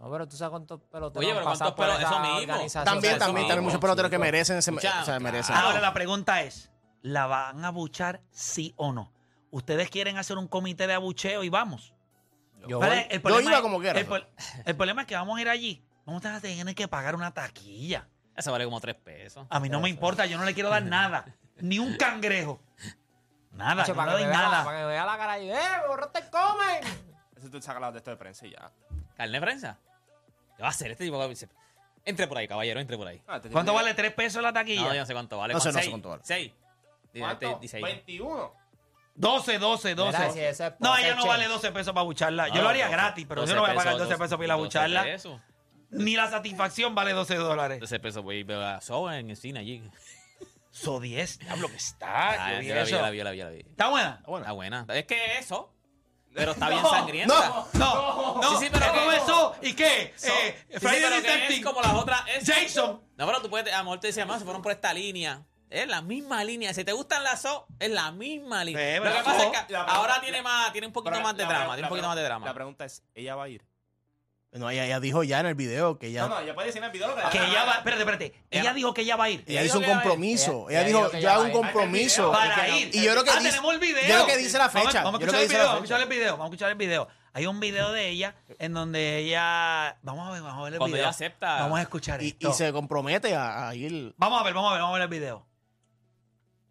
[0.00, 2.54] No, pero tú sabes cuántos peloteros Oye, pero cuántos esa eso mismo.
[2.84, 5.54] También, también, mismo, tiene muchos peloteros que merecen, ese, Escucha, o sea, merecen.
[5.54, 9.12] Ahora la pregunta es, ¿la van a abuchar sí o no?
[9.52, 11.94] ¿Ustedes quieren hacer un comité de abucheo y vamos?
[12.66, 14.00] Yo Pero voy- el yo problema iba es- como quiera.
[14.64, 15.84] El problema es que vamos a ir allí.
[16.04, 18.08] Vamos a tener que pagar una taquilla.
[18.36, 19.46] Eso vale como tres pesos.
[19.50, 21.24] A mí no me importa, yo no le quiero dar nada.
[21.60, 22.60] Ni un cangrejo.
[23.52, 24.64] Nada, yo no para, le doy nada.
[24.64, 26.80] para que vea la cara y ¡eh, borro te comen!
[27.36, 28.72] Eso tú sacas la de esto de prensa y ya.
[29.16, 29.78] ¿Carne de prensa?
[30.56, 31.22] ¿Qué va a hacer este tipo?
[32.04, 33.22] Entre por ahí, caballero, entre por ahí.
[33.28, 34.82] Ah, ¿Cuánto vale tres pesos la taquilla?
[34.82, 35.54] No, yo no sé cuánto vale.
[35.54, 35.78] No sé, ¿Cuánto?
[35.78, 35.90] no sé Seis.
[35.90, 36.22] cuánto vale.
[36.24, 36.52] Seis.
[37.12, 37.58] Dice- ¿Cuánto?
[37.60, 37.82] dice ahí.
[37.82, 38.52] 21.
[39.14, 40.18] 12, 12, 12.
[40.18, 41.54] Mira, si eso es no, ella no vale change.
[41.62, 42.48] 12 pesos para bucharla.
[42.48, 44.18] Yo No, lo haría 12, gratis, pero yo 12 no voy a pagar pesos, 12
[44.18, 45.04] pesos para ir a 12 bucharla.
[45.92, 47.80] Ni la satisfacción vale 12 dólares.
[47.80, 49.82] 12 pesos, voy a ver a Soba en el cine allí.
[50.70, 52.30] So 10, diablo que está.
[52.46, 53.02] Ah, yo vi yo la eso.
[53.02, 53.50] la vi, la vi, la.
[53.52, 54.22] ¿Está buena?
[54.26, 54.86] Está buena.
[54.88, 55.70] Es que eso.
[56.34, 57.66] Pero está bien sangrienta.
[57.74, 58.58] No, no.
[58.58, 59.54] Sí, sí, pero eso.
[59.60, 60.14] ¿Y qué?
[60.16, 61.62] So- eh, sí, sí, Friday pero the que es 13th.
[61.62, 62.22] como las otras.
[62.34, 63.02] es- Jason.
[63.18, 65.44] No, pero tú puedes, a lo mejor te decía, más se fueron por esta línea.
[65.68, 66.72] Es la misma línea.
[66.72, 68.96] Si te gustan las SO, es la misma línea.
[68.96, 70.92] Lo que pero pasa so- es que La pregunta- ahora la- tiene más, tiene un
[70.94, 72.46] poquito Pero más de la- drama, la- tiene un la poquito más de drama.
[72.46, 73.62] La pregunta es, ¿ella va a ir?
[74.58, 76.80] No, ella, ella dijo ya en el video que ella, No, no, ella puede decir
[76.82, 77.72] en el video lo que Que ella la va.
[77.78, 78.24] Espérate, espérate.
[78.50, 79.40] Ella Ella- dijo que ella va a ir.
[79.46, 80.68] ella Ella hizo un compromiso.
[80.68, 82.32] Ella- Ella, ella dijo, dijo que yo hago un compromiso.
[82.32, 82.94] Para ir.
[82.94, 84.02] Y yo creo que ah, dice- tenemos el video.
[84.02, 85.02] yo creo que dice la fecha.
[85.04, 85.58] Vamos, a escuchar el video.
[85.64, 86.32] Vamos a escuchar el video.
[86.32, 87.08] Vamos a escuchar el video.
[87.34, 89.96] Hay un video de ella en donde ella.
[90.02, 91.04] Vamos a ver, vamos a ver el Cuando video.
[91.08, 92.50] ella acepta- Vamos a escuchar Y, esto.
[92.50, 94.12] y se compromete a, a ir.
[94.18, 95.46] Vamos a ver, vamos a ver, vamos a ver el video.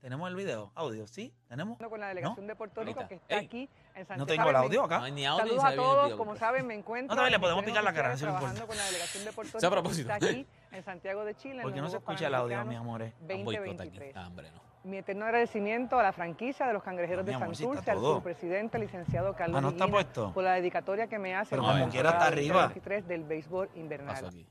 [0.02, 0.72] ¿Tenemos el video?
[0.76, 1.08] ¿Audio?
[1.08, 1.34] ¿Sí?
[1.48, 1.78] ¿Tenemos?
[1.78, 3.46] con la delegación de Puerto Rico que está Ey.
[3.46, 4.18] aquí en.
[4.18, 5.00] No tengo el audio acá.
[5.00, 7.10] No hay ni audio Saludos a todos, como saben me encuentro.
[7.10, 9.60] No, todavía le podemos picar la cara, no trabajando con la delegación de Puerto a
[9.60, 10.12] Rico que propósito.
[10.14, 11.56] está aquí en Santiago de Chile.
[11.58, 13.14] en ¿Por qué los no se escucha el audio, mi Panamericanos amores?
[13.22, 13.98] Un boicot aquí.
[14.00, 14.16] 2023.
[14.18, 14.62] Ah, hombre, no.
[14.84, 17.98] Mi eterno agradecimiento a la franquicia de los cangrejeros Mi de amor, sí Santurce, al
[17.98, 18.16] todo.
[18.16, 20.34] subpresidente, licenciado Carlos Ah, ¿no está puesto?
[20.34, 22.62] por la dedicatoria que me hace Pero como quiera está arriba.
[22.64, 24.16] 2023 del béisbol invernal.
[24.16, 24.48] Pasó aquí.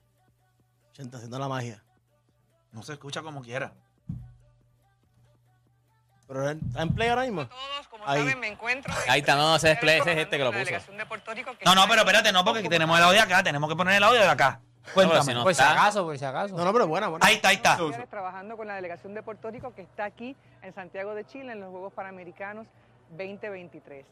[0.94, 1.82] Gente, haciendo la magia.
[2.70, 3.72] No se escucha como quiera.
[6.30, 7.44] Pero está en play ahora mismo.
[7.46, 8.20] Todos, como Ahí.
[8.20, 8.94] saben, me encuentro.
[9.08, 10.60] Ahí está, no, ese es play, ese es este que lo puso.
[10.60, 13.20] delegación de Puerto Rico que No, no, está pero espérate, no, porque tenemos el audio
[13.20, 13.42] acá.
[13.42, 14.60] Tenemos que poner el audio de acá.
[14.94, 15.22] Cuéntame.
[15.24, 15.72] si no- Por si está.
[15.72, 16.56] acaso, por si acaso.
[16.56, 17.26] No, no, pero buena, buena.
[17.26, 17.74] Ahí está, ahí está.
[17.82, 21.52] Oficiales trabajando con la delegación de Puerto Rico que está aquí en Santiago de Chile
[21.52, 22.66] en los Juegos Panamericanos
[23.10, 24.06] 2023.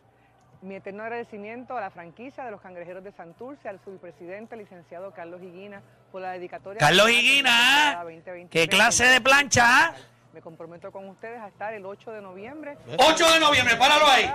[0.60, 5.40] Mi eterno agradecimiento a la franquicia de los cangrejeros de Santurce, al subpresidente, licenciado Carlos
[5.40, 6.80] Higuina, por la dedicatoria.
[6.80, 9.64] Carlos en Higuina, temporada 2023 ¿Qué clase de plancha?
[9.86, 9.94] ah?
[10.32, 12.76] Me comprometo con ustedes a estar el 8 de noviembre.
[12.98, 14.30] 8 de noviembre, páralo ahí.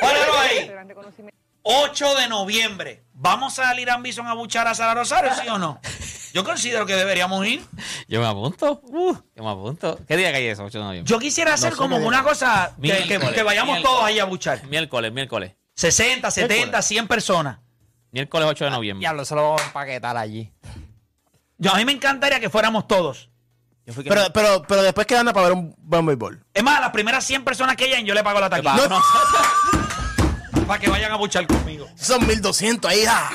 [0.00, 0.66] Páralo ahí.
[0.68, 1.38] Gran reconocimiento.
[1.62, 3.04] 8 de noviembre.
[3.12, 5.80] ¿Vamos a salir a Bison a buchar a Sara Rosario, sí o no?
[6.32, 7.62] Yo considero que deberíamos ir.
[8.08, 8.80] Yo me apunto.
[8.84, 9.98] Uh, yo me apunto.
[10.08, 10.64] ¿Qué día que hay eso?
[10.64, 11.10] 8 de noviembre.
[11.10, 13.92] Yo quisiera hacer como una cosa que, que- Miércoles, que vayamos miércoles.
[13.96, 14.64] todos ahí a buchar.
[14.68, 15.52] Miércoles, miércoles.
[15.74, 17.58] 60, 70, 100 personas.
[18.10, 19.00] Miércoles 8 de noviembre.
[19.00, 20.52] Diablo, se lo vamos a empaquetar allí.
[21.58, 23.29] Yo, a mí me encantaría que fuéramos todos.
[23.94, 26.44] Yo que Pero, pero, pero después qué anda para ver un buen béisbol.
[26.54, 28.76] Es más, a las primeras 100 personas que lleguen, yo le pago la taquilla.
[28.76, 29.00] No, no.
[30.66, 31.86] Para que vayan a buchar conmigo.
[31.96, 33.04] Son 1200 ahí.
[33.08, 33.30] ah.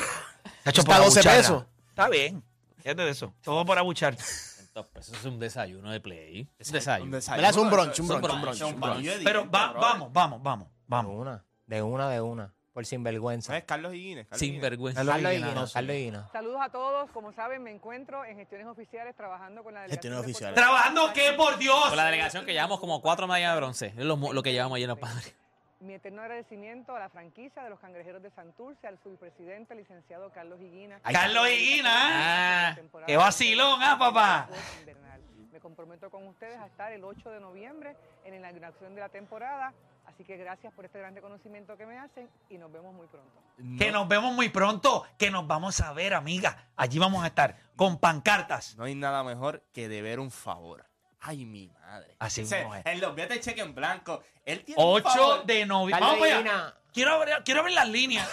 [0.64, 1.32] Está por 12 abucharla.
[1.40, 1.64] pesos.
[1.90, 2.42] Está bien.
[2.82, 3.34] Fíjate de eso.
[3.42, 4.14] Todo por abuchar.
[4.14, 6.48] Eso es un desayuno de play.
[6.58, 7.16] Es un desayuno.
[7.18, 9.80] Es un brunch, un brunch, un brunch, un Pero va- brother.
[9.80, 11.12] vamos, vamos, vamos, De vamos.
[11.16, 12.54] una, de una, de una.
[12.76, 13.46] Por sinvergüenza.
[13.46, 13.64] ¿Sabes?
[13.64, 14.26] Carlos Higuines.
[14.26, 14.62] Carlos Sin Higuines.
[14.70, 15.02] vergüenza.
[15.02, 15.66] Carlos Higuina, no.
[15.66, 16.28] Carlos Higuina.
[16.30, 17.10] Saludos a todos.
[17.10, 19.96] Como saben, me encuentro en gestiones oficiales trabajando con la delegación.
[20.12, 20.54] Gestiones de oficiales.
[20.54, 20.82] Puerto Rico.
[20.92, 21.88] ¿Trabajando qué, por Dios?
[21.88, 23.86] Con la delegación que llevamos como cuatro medallas de bronce.
[23.96, 25.34] Es lo, que llevamos allí en los padres.
[25.80, 30.60] Mi eterno agradecimiento a la franquicia de los cangrejeros de Santurce, al subpresidente, licenciado Carlos
[30.60, 31.00] Higuina.
[31.00, 34.50] Carlos Higuina, Ah, qué vacilón, ah, papá.
[34.80, 35.22] invernal.
[35.50, 39.08] Me comprometo con ustedes a estar el 8 de noviembre en la inauguración de la
[39.08, 39.72] temporada.
[40.16, 43.38] Así que gracias por este gran reconocimiento que me hacen y nos vemos muy pronto.
[43.78, 46.70] Que nos vemos muy pronto, que nos vamos a ver, amiga.
[46.74, 48.78] Allí vamos a estar con pancartas.
[48.78, 50.86] No hay nada mejor que deber un favor.
[51.20, 52.16] Ay, mi madre.
[52.18, 52.86] Así O sea, mismo es.
[52.86, 54.22] En los billetes cheque en blanco.
[54.46, 55.44] Él tiene un 8 favor.
[55.44, 56.00] de noviembre.
[56.00, 56.74] Vamos para allá.
[56.94, 58.26] Quiero abrir, quiero abrir las líneas.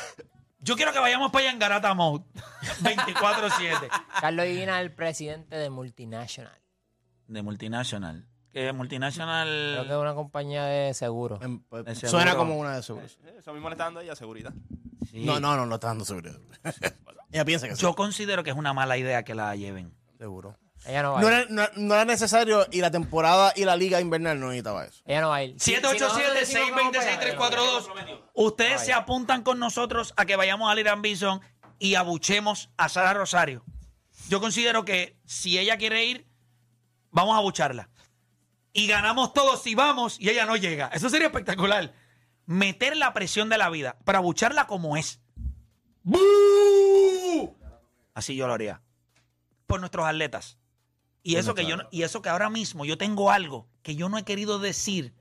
[0.60, 2.24] Yo quiero que vayamos para allá en Garata Mode.
[2.82, 3.89] 24-7.
[4.22, 6.62] Carlos Higuina es el presidente de Multinational.
[7.28, 8.26] De Multinational.
[8.54, 9.48] Que Multinational.
[9.48, 11.42] Creo que es una compañía de seguros.
[11.42, 12.38] Em, pues, De Suena seguro.
[12.38, 13.18] como una de seguros.
[13.38, 14.54] Eso mismo le está dando ella seguridad.
[15.10, 15.26] Sí.
[15.26, 16.38] No, no, no, no está dando seguridad.
[17.32, 17.82] Ella piensa que sí.
[17.82, 19.92] Yo considero que es una mala idea que la lleven.
[20.20, 20.56] Seguro.
[20.86, 21.38] Ella no va No a ir.
[21.39, 25.02] era, no, no era necesario y la temporada y la liga invernal no necesitaba eso.
[25.06, 25.56] Ella no va a ir.
[25.60, 27.52] Si- si nosotros decimos que vamos para allá, ella no va a
[28.12, 28.18] ir.
[28.20, 28.20] 627-626-342.
[28.36, 31.42] Ustedes se apuntan con nosotros a que vayamos a Liran Bison
[31.80, 33.63] y abuchemos a Sara Rosario.
[34.30, 36.28] Yo considero que si ella quiere ir,
[37.12, 37.89] vamos a abucharla.
[38.74, 40.88] Y ganamos todos si vamos y ella no llega.
[40.88, 41.94] Eso sería espectacular.
[42.46, 45.22] Meter la presión de la vida para abucharla como es.
[46.04, 47.56] ¡Bú!
[48.14, 48.82] Así yo lo haría.
[49.68, 50.58] Por nuestros atletas.
[51.24, 54.10] Y eso, que yo, no- y eso que ahora mismo yo tengo algo que yo
[54.10, 55.14] no he querido decir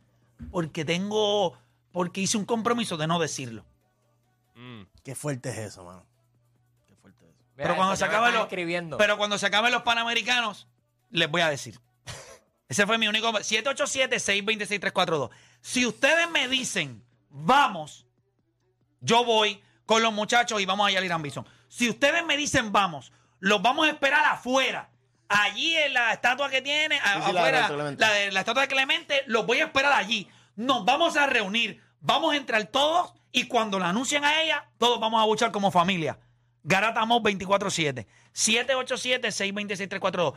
[0.51, 1.57] porque tengo,
[1.93, 3.65] porque hice un compromiso de no decirlo.
[4.57, 4.83] Mm.
[5.05, 6.05] Qué fuerte es eso, mano.
[6.89, 7.45] Qué fuerte es eso.
[7.57, 8.97] Mira, Pero cuando se están los, escribiendo.
[8.99, 10.67] pero cuando se acaben los panamericanos,
[11.11, 11.79] les voy a decir.
[12.73, 15.29] Ese fue mi único 787-626-342.
[15.61, 18.07] Si ustedes me dicen, vamos,
[19.01, 21.47] yo voy con los muchachos y vamos allá al Irán Bison.
[21.69, 24.89] Si ustedes me dicen, vamos, los vamos a esperar afuera.
[25.29, 28.41] Allí en la estatua que tiene, a- Sí, sí, la de afuera, la, de, la
[28.41, 30.27] estatua de Clemente, los voy a esperar allí.
[30.57, 34.99] Nos vamos a reunir, vamos a entrar todos y cuando la anuncien a ella, todos
[34.99, 36.19] vamos a buchar como familia.
[36.63, 38.07] Garatamos 24-7.
[38.33, 40.35] 787-626-342.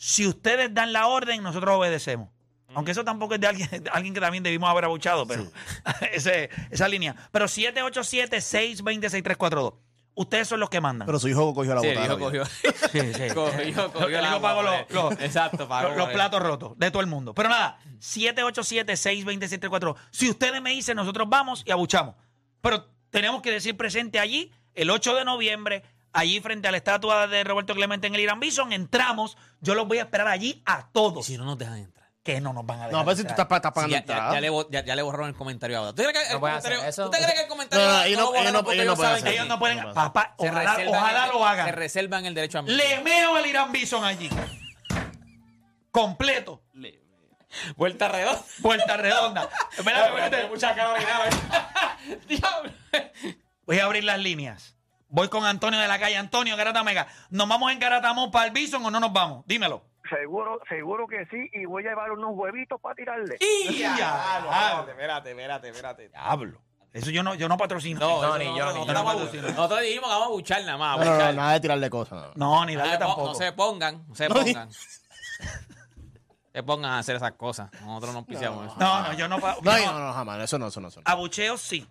[0.00, 2.28] Si ustedes dan la orden, nosotros obedecemos.
[2.74, 5.50] Aunque eso tampoco es de alguien, de alguien que también debimos haber abuchado, pero
[6.12, 7.16] ese- esa línea.
[7.32, 9.74] Pero 787-626-342.
[10.14, 11.06] Ustedes son los que mandan.
[11.06, 12.14] Pero su hijo cogió la Sí, el botada.
[12.14, 12.44] hijo cogió.
[12.92, 13.28] Sí, sí.
[13.34, 16.90] cogió, cogió El el hijo agua, pagó los, los- Exacto, pagó los- platos rotos de
[16.90, 17.34] todo el mundo.
[17.34, 19.96] Pero nada, 787-626-342.
[20.10, 22.14] Si ustedes me dicen, nosotros vamos y abuchamos.
[22.60, 25.82] Pero tenemos que decir presente allí, el 8 de noviembre,
[26.18, 29.36] allí frente a la estatua de Roberto Clemente en el Irán Bison, entramos.
[29.60, 31.26] Yo los voy a esperar allí a todos.
[31.26, 32.08] si no nos dejan entrar.
[32.22, 32.92] Que no nos van a dejar.
[32.92, 33.34] No, pero si tú entrar.
[33.36, 34.34] estás, pa- estás Sí, pagando ya, ya- entrada.
[34.34, 35.90] ya le, bo- ya- ya le borraron el comentario ahora.
[35.94, 37.04] ¿Tú crees que el No puede hacer comentario, eso.
[37.04, 38.74] ¿tú te crees que el comentario No, no, lo ellos no- borraron ellos no- porque
[38.82, 39.76] ellos no pueden saben hacer que- Ellos no pueden.
[39.78, 39.94] No pasa.
[40.12, 41.72] Papá, se ojalá, reservan ojalá el- lo Se hagan.
[41.74, 42.76] reservan el derecho a mentir.
[42.86, 44.28] Le meo el Irán Bison allí.
[45.90, 46.62] Completo.
[47.76, 48.42] Vuelta redonda.
[48.58, 49.48] Vuelta redonda.
[49.78, 50.48] Espérate, espérate.
[50.48, 50.74] Mucha.
[52.28, 52.70] Diablo.
[53.66, 54.76] Voy a abrir las líneas.
[55.08, 56.16] Voy con Antonio de la calle.
[56.16, 57.06] Antonio, Garata Mega.
[57.30, 59.44] ¿Nos vamos en Garatamón para el Bison o no nos vamos?
[59.46, 59.82] Dímelo.
[60.08, 63.36] Seguro, seguro que sí, y voy a llevar unos huevitos para tirarle.
[63.68, 64.88] Diablo.
[64.90, 66.08] Espérate, espérate, espérate.
[66.08, 66.60] Diablo.
[66.92, 68.00] Eso yo no, yo no patrocino.
[68.00, 69.48] No, ni yo, nosotros- ni yo.
[69.48, 70.98] Nosotros dijimos que vamos a buchar nada más.
[70.98, 72.34] No, no, nada de tirarle cosas.
[72.34, 72.64] no.
[72.64, 73.26] Ni darle tampoco.
[73.26, 74.70] No se pongan, no se No, pongan.
[76.52, 77.70] se pongan a hacer esas cosas.
[77.82, 78.76] Nosotros no piciamos eso.
[78.78, 79.38] No, no, yo no.
[79.38, 79.92] No, no.
[79.92, 80.40] no, no, jamás.
[80.40, 80.88] Eso no, eso no.
[80.88, 81.10] Eso no.
[81.10, 81.86] Abucheos sí.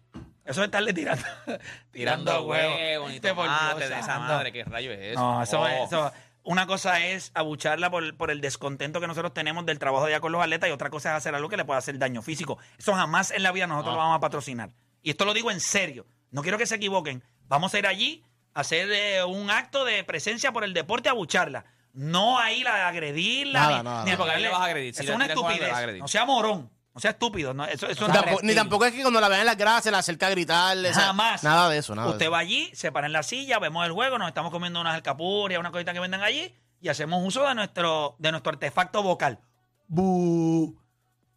[0.47, 1.23] Eso es estarle tirando.
[1.91, 4.51] Tirando huevos, Este por tomate Dios, de esa madre.
[4.51, 5.19] ¿Qué rayo es eso?
[5.19, 5.67] No, eso Oh.
[5.67, 5.87] es.
[5.87, 6.11] Eso,
[6.43, 10.21] una cosa es abucharla por, por el descontento que nosotros tenemos del trabajo de ella
[10.21, 12.57] con los atletas y otra cosa es hacer algo que le pueda hacer daño físico.
[12.77, 14.69] Eso jamás en la vida nosotros lo vamos a patrocinar.
[15.03, 16.05] Y esto lo digo en serio.
[16.31, 17.21] No quiero que se equivoquen.
[17.47, 21.11] Vamos a ir allí a hacer eh, un acto de presencia por el deporte a
[21.11, 21.65] abucharla.
[21.91, 23.59] No a ir a agredirla.
[23.59, 24.37] Nada, ni, nada, ni a nada.
[24.37, 24.95] Le vas a agredir.
[24.95, 25.97] Si es una estupidez.
[25.99, 26.69] No sea morón.
[26.97, 27.53] No sea estúpido.
[27.53, 29.91] No, eso, no- tampoco, ni tampoco es que cuando la vean en las gradas se
[29.91, 30.89] la acerca a gritarle.
[30.89, 31.43] o sea, Jamás.
[31.43, 32.07] Nada de eso, nada.
[32.07, 32.31] Usted de eso.
[32.31, 35.59] va allí, se para en la silla, vemos el juego, nos estamos comiendo unas alcapurrias,
[35.59, 39.39] una cosita que venden allí y hacemos uso de nuestro, de nuestro artefacto vocal.
[39.87, 40.75] Bu.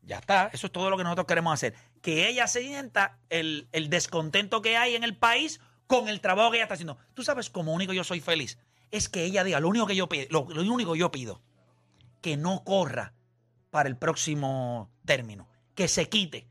[0.03, 1.75] Ya está, eso es todo lo que nosotros queremos hacer.
[2.01, 6.51] Que ella se sienta el, el descontento que hay en el país con el trabajo
[6.53, 6.97] que ella está haciendo.
[7.13, 8.59] Tú sabes, como único yo soy feliz,
[8.91, 11.43] es que ella diga, lo único que yo pido, lo, lo único que yo pido,
[12.23, 13.13] que no corra
[13.71, 15.47] para el próximo término,
[15.81, 16.47] que se quite,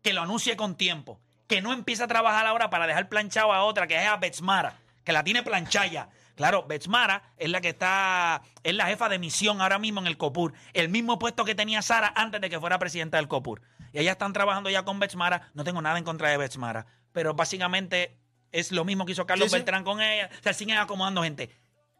[0.00, 3.62] que lo anuncie con tiempo, que no empiece a trabajar ahora para dejar planchado a
[3.64, 6.08] otra, que es a Betsmara, que la tiene planchada.
[6.34, 10.16] Claro, Betsmara es la que está, es la jefa de misión ahora mismo en el
[10.16, 13.60] COPUR, el mismo puesto que tenía Sara antes de que fuera presidenta del COPUR.
[13.92, 17.34] Y ellas están trabajando ya con Betsmara, no tengo nada en contra de Betsmara, pero
[17.34, 18.16] básicamente
[18.50, 19.56] es lo mismo que hizo Carlos Sí, sí.
[19.56, 21.50] Beltrán con ella, o sea, siguen acomodando gente.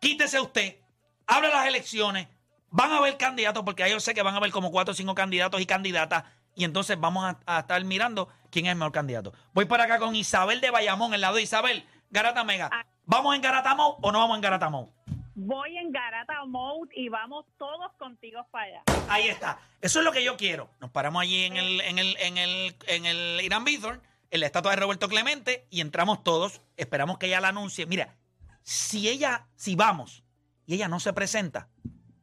[0.00, 0.78] Quítese usted,
[1.26, 2.28] abre las elecciones,
[2.70, 4.94] van a haber candidatos, porque ahí yo sé que van a haber como cuatro o
[4.94, 8.92] cinco candidatos y candidatas, y entonces vamos a, a estar mirando quién es el mejor
[8.92, 9.32] candidato.
[9.52, 12.70] Voy por acá con Isabel de Bayamón, el lado de Isabel, Garata Mega.
[13.04, 14.90] ¿Vamos en Garata Mode o no vamos en Garata Mode?
[15.34, 18.82] Voy en Garata Mode y vamos todos contigo para allá.
[19.08, 19.58] Ahí está.
[19.80, 20.70] Eso es lo que yo quiero.
[20.80, 24.46] Nos paramos allí en el, en el, en el, en el Irán Bithorn, en la
[24.46, 26.60] estatua de Roberto Clemente, y entramos todos.
[26.76, 27.86] Esperamos que ella la anuncie.
[27.86, 28.14] Mira,
[28.62, 30.24] si ella, si vamos
[30.66, 31.68] y ella no se presenta,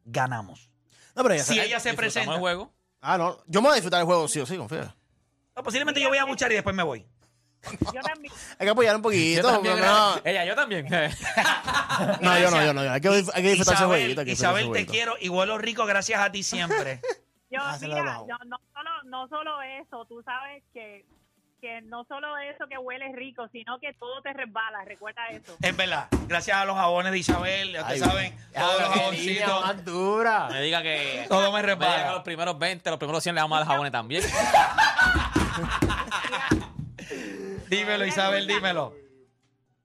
[0.06, 0.70] ganamos.
[1.16, 2.34] No, pero ella si se- ella se presenta.
[2.34, 2.72] el juego.
[3.10, 3.38] Ah, no.
[3.48, 4.94] Yo me voy a disfrutar el juego, sí o sí, confía.
[5.56, 7.06] no, posiblemente yo voy a buchar y después me voy.
[7.94, 8.34] Yo también.
[8.60, 9.48] Hay que apoyar un Yo poquito.
[9.52, 10.86] también, pero no, Ella, yo también.
[12.22, 12.82] no, yo no, yo no.
[12.82, 14.22] Hay que, hay que disfrutar ese jueguito.
[14.22, 14.92] hay que disfrutar Isabel, ese te jueguito.
[14.92, 17.02] quiero y vuelo rico gracias a ti siempre.
[17.50, 21.06] Yo, Ah, mira, no, no, solo, no solo eso, tú sabes que,
[21.60, 25.56] que no solo eso que huele rico, sino que todo te resbala, recuerda eso.
[25.62, 26.08] es verdad.
[26.28, 29.62] Gracias a los jabones de Isabel, ya ustedes saben, todos los jaboncitos.
[29.66, 30.48] más dura.
[30.52, 31.26] Me diga que.
[31.30, 32.12] Todo me resbala.
[32.14, 34.24] los primeros 20, los primeros 100 le damos al jabones también.
[37.70, 38.94] Dímelo, Isabel, dímelo.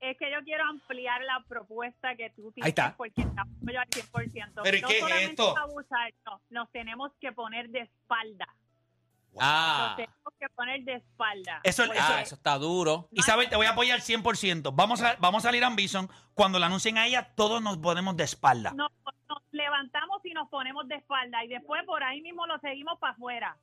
[0.01, 2.95] Es que yo quiero ampliar la propuesta que tú tienes Ahí está.
[2.97, 4.61] porque estamos yo al 100%.
[4.63, 5.59] ¿Pero y no qué es solamente esto?
[5.59, 8.49] abusar, no, nos tenemos que poner de espalda.
[9.41, 11.61] Ah, tenemos que poner de espalda.
[11.63, 13.09] Eso- Porque ah, eso está duro.
[13.13, 14.73] Isabel, te voy a apoyar 100%.
[14.75, 16.11] Vamos a, vamos a salir a Bison.
[16.35, 18.73] Cuando la anuncien a ella, todos nos ponemos de espalda.
[18.73, 18.91] nos,
[19.29, 23.13] nos levantamos y nos ponemos de espalda y después por ahí mismo lo seguimos para
[23.15, 23.57] afuera.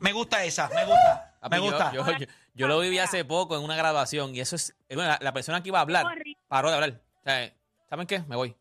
[0.00, 1.36] Me gusta esa, me gusta.
[1.40, 1.92] Papi, Me yo- gusta.
[1.92, 4.76] Yo, yo- yo lo viví hace poco en una graduación y eso es.
[4.88, 6.06] eh, bueno, la, la persona que iba a hablar
[6.48, 7.00] paró de hablar.
[7.20, 7.52] O sea,
[7.88, 8.20] ¿saben qué?
[8.26, 8.56] Me voy.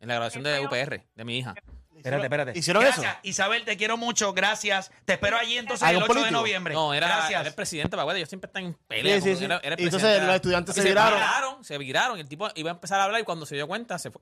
[0.00, 1.54] En la graduación de UPR, de mi hija.
[2.00, 2.58] Espérate, espérate.
[2.58, 3.18] ¿Hicieron Gracias, eso?
[3.22, 4.32] Isabel, te quiero mucho.
[4.32, 4.90] Gracias.
[5.04, 6.38] Te espero allí entonces el ¿Algo 8 de político?
[6.40, 6.74] noviembre.
[6.74, 7.40] No, era, Gracias.
[7.40, 9.16] era el presidente, para ellos siempre están en pelea.
[9.16, 9.44] Sí, sí, como sí.
[9.44, 11.18] era- era el Y entonces presidente, los estudiantes se viraron.
[11.18, 11.64] viraron.
[11.64, 13.98] Se viraron y el tipo iba a empezar a hablar y cuando se dio cuenta
[13.98, 14.20] se fue.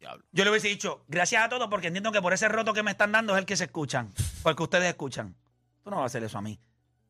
[0.00, 0.24] Diablo.
[0.32, 2.90] Yo le hubiese dicho, gracias a todos, porque entiendo que por ese roto que me
[2.90, 4.12] están dando es el que se escuchan.
[4.42, 5.34] Porque ustedes escuchan.
[5.82, 6.60] Tú no vas a hacer eso a mí.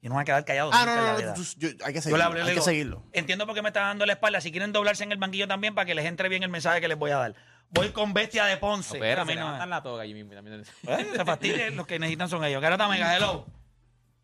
[0.01, 0.71] Y no vas a quedar callado.
[0.73, 1.29] Ah, no, no, vida.
[1.29, 1.35] no.
[1.35, 2.25] tú- yo- hay que Yo le seguirlo.
[2.25, 3.03] hablé, le Hay que digo, seguirlo.
[3.13, 4.41] Entiendo por qué me está dando la espalda.
[4.43, 6.89] Si quieren doblarse en el banquillo también para que les entre bien el mensaje que
[6.89, 7.35] les voy a dar.
[7.75, 8.99] Voy con Bestia de Ponce.
[8.99, 10.33] Pero se levantan la toga allí mismo.
[10.33, 10.61] y También.
[10.61, 12.63] Eh, se fastidie, los que necesitan son ellos.
[12.63, 13.47] Garata Mega, hello.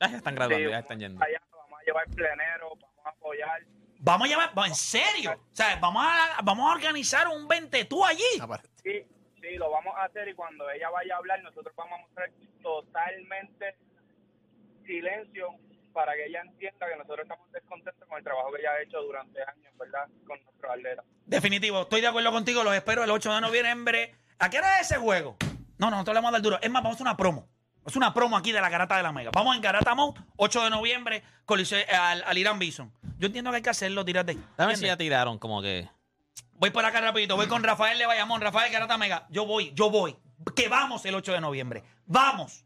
[0.01, 1.23] Ya están graduando, ya están yendo.
[1.23, 3.63] Allá vamos a llevar plenero, vamos a apoyar.
[3.99, 5.33] Vamos a llevar, en serio.
[5.33, 8.23] O sea, vamos a, vamos a organizar un 20 tú allí.
[8.83, 9.05] Sí,
[9.43, 12.31] sí, lo vamos a hacer y cuando ella vaya a hablar, nosotros vamos a mostrar
[12.63, 13.77] totalmente
[14.87, 15.49] silencio
[15.93, 19.01] para que ella entienda que nosotros estamos descontentos con el trabajo que ella ha hecho
[19.03, 20.07] durante años, ¿verdad?
[20.27, 21.05] Con nuestros atletas.
[21.27, 22.63] Definitivo, estoy de acuerdo contigo.
[22.65, 24.15] Los espero el 8 de noviembre.
[24.39, 25.37] ¿A qué hora es ese juego?
[25.79, 26.59] No, no, nosotros le vamos a dar duro.
[26.61, 27.49] Es más, vamos a hacer una promo.
[27.87, 29.31] Es una promo aquí de la Garata de la Mega.
[29.33, 32.93] Vamos en Garata Mode, 8 de noviembre, coliseo- al, al Irán Bison.
[33.19, 34.37] Yo entiendo que hay que hacerlo, tírate.
[34.57, 35.89] Dame si ya tiraron como que.
[36.55, 39.27] Voy por acá rapidito, voy con Rafael de Bayamón, Rafael Garata Mega.
[39.31, 40.17] Yo voy, yo voy.
[40.55, 41.83] Que vamos el 8 de noviembre.
[42.05, 42.65] Vamos.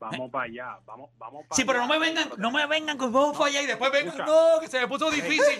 [0.00, 3.12] Vamos para allá, vamos, vamos para Sí, pero no me vengan, no me vengan con
[3.12, 4.26] vamos para allá y después vengan, Escucha.
[4.26, 5.58] no, que se me puso difícil.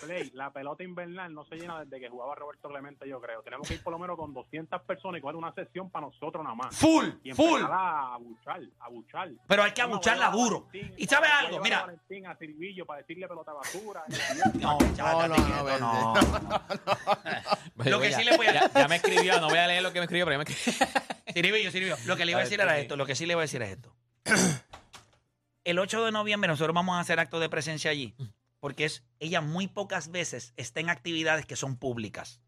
[0.00, 3.42] Play, la pelota invernal no se llena desde que jugaba Roberto Clemente, yo creo.
[3.42, 6.42] Tenemos que ir por lo menos con 200 personas y coger una sesión para nosotros
[6.42, 6.74] nada más.
[6.76, 7.60] Full, y full.
[7.62, 9.28] a abuchar, a abuchar.
[9.46, 10.60] Pero hay que Vamos a abucharla llevar a duro.
[10.66, 11.78] Valentín, Y sabes algo, mira.
[11.78, 14.04] a Valentín, a Silvillo para decirle pelota basura.
[14.54, 16.14] No, No, no, no.
[17.90, 19.92] Lo que sí le voy a- Ya, ya me escribió, no voy a leer lo
[19.92, 20.86] que me escribió, pero ya me escribió.
[21.34, 21.96] Sirvió, sirvió.
[22.04, 23.40] Lo que le iba a A ver, decir era esto, lo que sí le iba
[23.40, 23.96] a decir es esto.
[25.64, 28.14] El 8 de noviembre nosotros vamos a hacer acto de presencia allí,
[28.60, 32.40] porque es ella muy pocas veces está en actividades que son públicas.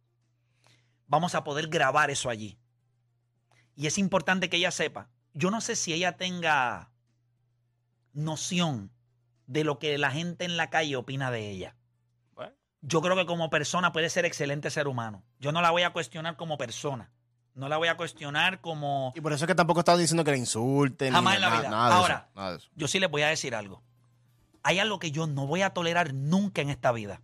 [1.07, 2.59] Vamos a poder grabar eso allí.
[3.77, 5.11] Y es importante que ella sepa.
[5.33, 6.91] Yo no sé si ella tenga
[8.13, 8.93] noción
[9.47, 11.77] de lo que la gente en la calle opina de ella.
[12.87, 15.23] Yo creo que como persona puede ser excelente ser humano.
[15.41, 17.11] Yo no la voy a cuestionar como persona.
[17.55, 19.13] No la voy a cuestionar como...
[19.15, 21.09] Y por eso es que tampoco estaba diciendo que le insulten.
[21.09, 21.71] ni Jamás en la vida.
[21.71, 23.83] Nada Ahora, eso, nada yo sí les voy a decir algo.
[24.63, 27.23] Hay algo que yo no voy a tolerar nunca en esta vida.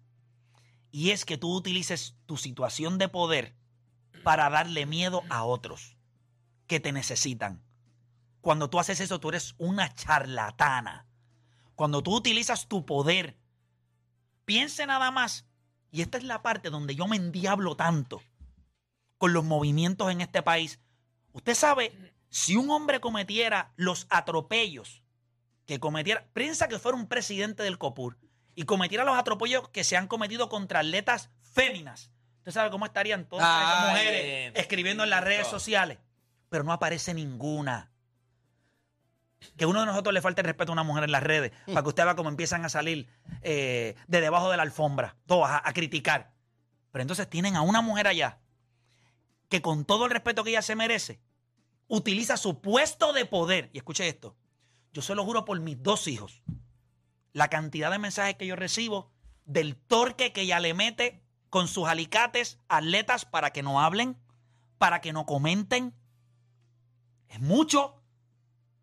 [0.93, 3.55] Y es que tú utilices tu situación de poder
[4.23, 5.97] para darle miedo a otros
[6.67, 7.63] que te necesitan.
[8.41, 11.07] Cuando tú haces eso, tú eres una charlatana.
[11.75, 13.37] Cuando tú utilizas tu poder,
[14.45, 15.47] piense nada más.
[15.91, 18.23] Y esta es la parte donde yo me endiablo tanto
[19.19, 20.81] con los movimientos en este país.
[21.33, 21.93] Usted sabe,
[22.31, 25.03] si un hombre cometiera los atropellos
[25.67, 28.19] que cometiera, piensa que fuera un presidente del COPUR
[28.55, 32.11] y cometiera los atropellos que se han cometido contra atletas féminas.
[32.39, 35.99] Usted sabe cómo estarían todas esas Ay, mujeres escribiendo en las redes sociales.
[36.49, 37.90] Pero no aparece ninguna.
[39.57, 41.83] Que uno de nosotros le falte el respeto a una mujer en las redes, para
[41.83, 43.09] que usted vea cómo empiezan a salir
[43.43, 46.33] eh, de debajo de la alfombra, todas a, a criticar.
[46.93, 48.41] Pero entonces tienen a una mujer allá
[49.49, 51.21] que con todo el respeto que ella se merece,
[51.89, 53.71] utiliza su puesto de poder.
[53.73, 54.37] Y escuche esto,
[54.93, 56.43] yo se lo juro por mis dos hijos,
[57.33, 59.11] la cantidad de mensajes que yo recibo
[59.45, 64.17] del torque que ella le mete con sus alicates atletas para que no hablen,
[64.79, 65.95] para que no comenten.
[67.29, 68.00] Es mucho.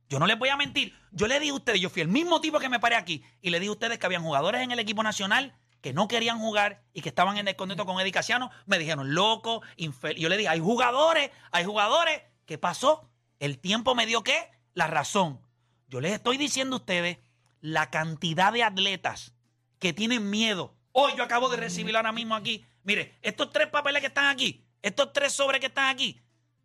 [0.10, 0.94] Yo no les voy a mentir.
[1.12, 3.50] Yo le dije a ustedes, yo fui el mismo tipo que me paré aquí y
[3.50, 6.84] le dije a ustedes que habían jugadores en el equipo nacional que no querían jugar
[6.94, 8.50] y que estaban en descontento con Eddie Casiano.
[8.66, 10.22] Me dijeron, loco, infeliz.
[10.22, 12.22] Yo le dije, hay jugadores, hay jugadores.
[12.46, 13.10] ¿Qué pasó?
[13.40, 14.50] El tiempo me dio qué?
[14.74, 15.42] La razón.
[15.88, 17.18] Yo les estoy diciendo a ustedes
[17.62, 19.34] la cantidad de atletas
[19.80, 20.76] que tienen miedo.
[20.92, 22.66] Hoy yo acabo de recibir ahora mismo aquí.
[22.84, 26.20] Mire, estos tres papeles que están aquí, estos tres sobres que están aquí,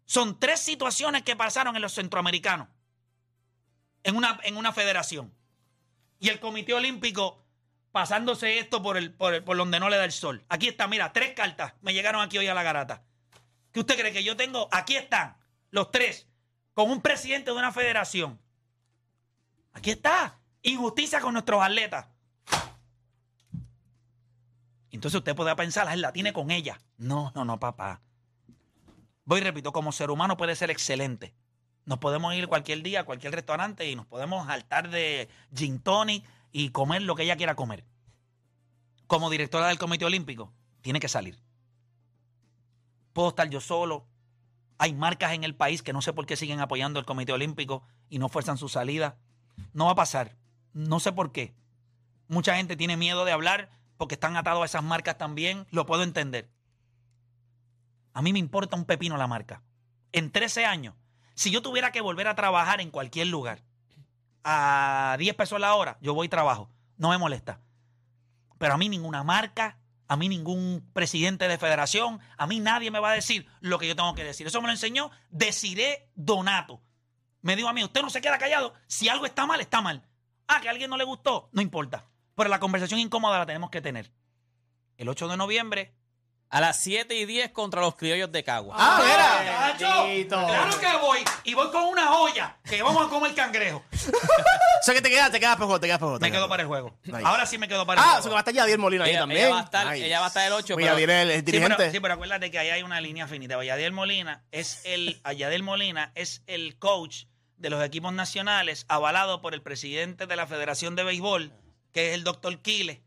[0.07, 2.69] son tres situaciones que pasaron en los centroamericanos.
[4.05, 5.33] En una, en una federación.
[6.19, 7.45] Y el Comité Olímpico
[7.93, 10.45] pasándose esto por, el, por, el- por donde no le da el sol.
[10.49, 13.05] Aquí está, mira, tres cartas me llegaron aquí hoy a la garata.
[13.73, 14.69] ¿Qué usted cree que yo tengo?
[14.73, 15.37] Aquí están,
[15.71, 16.27] los tres,
[16.75, 18.41] con un presidente de una federación.
[19.73, 20.39] Aquí está.
[20.63, 22.07] Injusticia con nuestros atletas.
[24.91, 26.81] Entonces usted puede pensar, "Ay, la tiene con ella.
[26.99, 28.01] No, no, no, papá.
[29.25, 31.35] Voy y repito, como ser humano puede ser excelente.
[31.85, 36.25] Nos podemos ir cualquier día a cualquier restaurante y nos podemos saltar de gin tonic
[36.53, 37.85] y comer lo que ella quiera comer.
[39.07, 41.43] Como directora del Comité Olímpico, tiene que salir.
[43.13, 44.07] Puedo estar yo solo.
[44.79, 47.83] Hay marcas en el país que no sé por qué siguen apoyando el Comité Olímpico
[48.09, 49.17] y no fuerzan su salida.
[49.73, 50.37] No va a pasar.
[50.73, 51.55] No sé por qué.
[52.29, 55.67] Mucha gente tiene miedo de hablar porque están atados a esas marcas también.
[55.71, 56.49] Lo puedo entender.
[58.15, 59.63] A mí me importa un pepino la marca.
[60.13, 60.95] En 13 años,
[61.35, 63.63] si yo tuviera que volver a trabajar en cualquier lugar
[64.45, 66.71] a 10 pesos la hora, yo voy y trabajo.
[66.97, 67.61] No me molesta.
[68.59, 69.79] Pero a mí ninguna marca,
[70.09, 73.89] a mí ningún presidente de federación, a mí nadie me va a decir lo que
[73.89, 74.47] yo tengo que decir.
[74.47, 76.83] Eso me lo enseñó Desiré Donato.
[77.41, 78.75] Me dijo a mí, usted no se queda callado.
[78.87, 80.07] Si algo está mal, está mal.
[80.47, 82.07] Ah, que a alguien no le gustó, no importa.
[82.37, 84.13] Pero la conversación incómoda la tenemos que tener.
[84.97, 85.95] El 8 de noviembre.
[86.53, 88.77] A las 7 y 10 contra los criollos de Cagua.
[88.79, 90.07] ¡Ah, Nacho!
[90.29, 91.19] Claro que voy.
[91.45, 93.83] Y voy con una olla que vamos a comer cangrejo.
[94.83, 96.19] O sea que te quedas, te quedas pejo, te quedas pejo.
[96.19, 96.99] Me quedo para el juego.
[97.05, 97.23] Nice.
[97.25, 98.19] Ahora sí me quedo para el Ah, juego.
[98.19, 99.41] o sea que va a estar Yadier Molina ahí Ella- también.
[99.43, 100.07] ella va a estar- Nice.
[100.07, 101.75] ella va a estar el ocho, Oye, pero- Yadier es el, el Sí dirigente.
[101.79, 103.63] pero, sí, pero acuérdate que ahí hay una línea finita.
[103.63, 107.27] Yadiel Molina es el Yadiel Molina es el coach
[107.59, 111.53] de los equipos nacionales, avalado por el presidente de la Federación de Béisbol,
[111.93, 112.99] que es el doctor Quiles.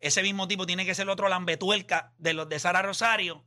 [0.00, 3.44] Ese mismo tipo tiene que ser el otro lambetuelca de los de Sara Rosario.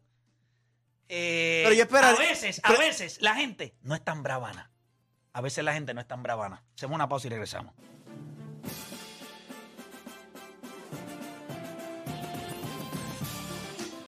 [1.09, 4.71] Eh, Pero yo espero- a veces, a veces la gente no es tan bravana.
[5.33, 6.63] A veces la gente no es tan bravana.
[6.75, 7.73] Hacemos una pausa y regresamos.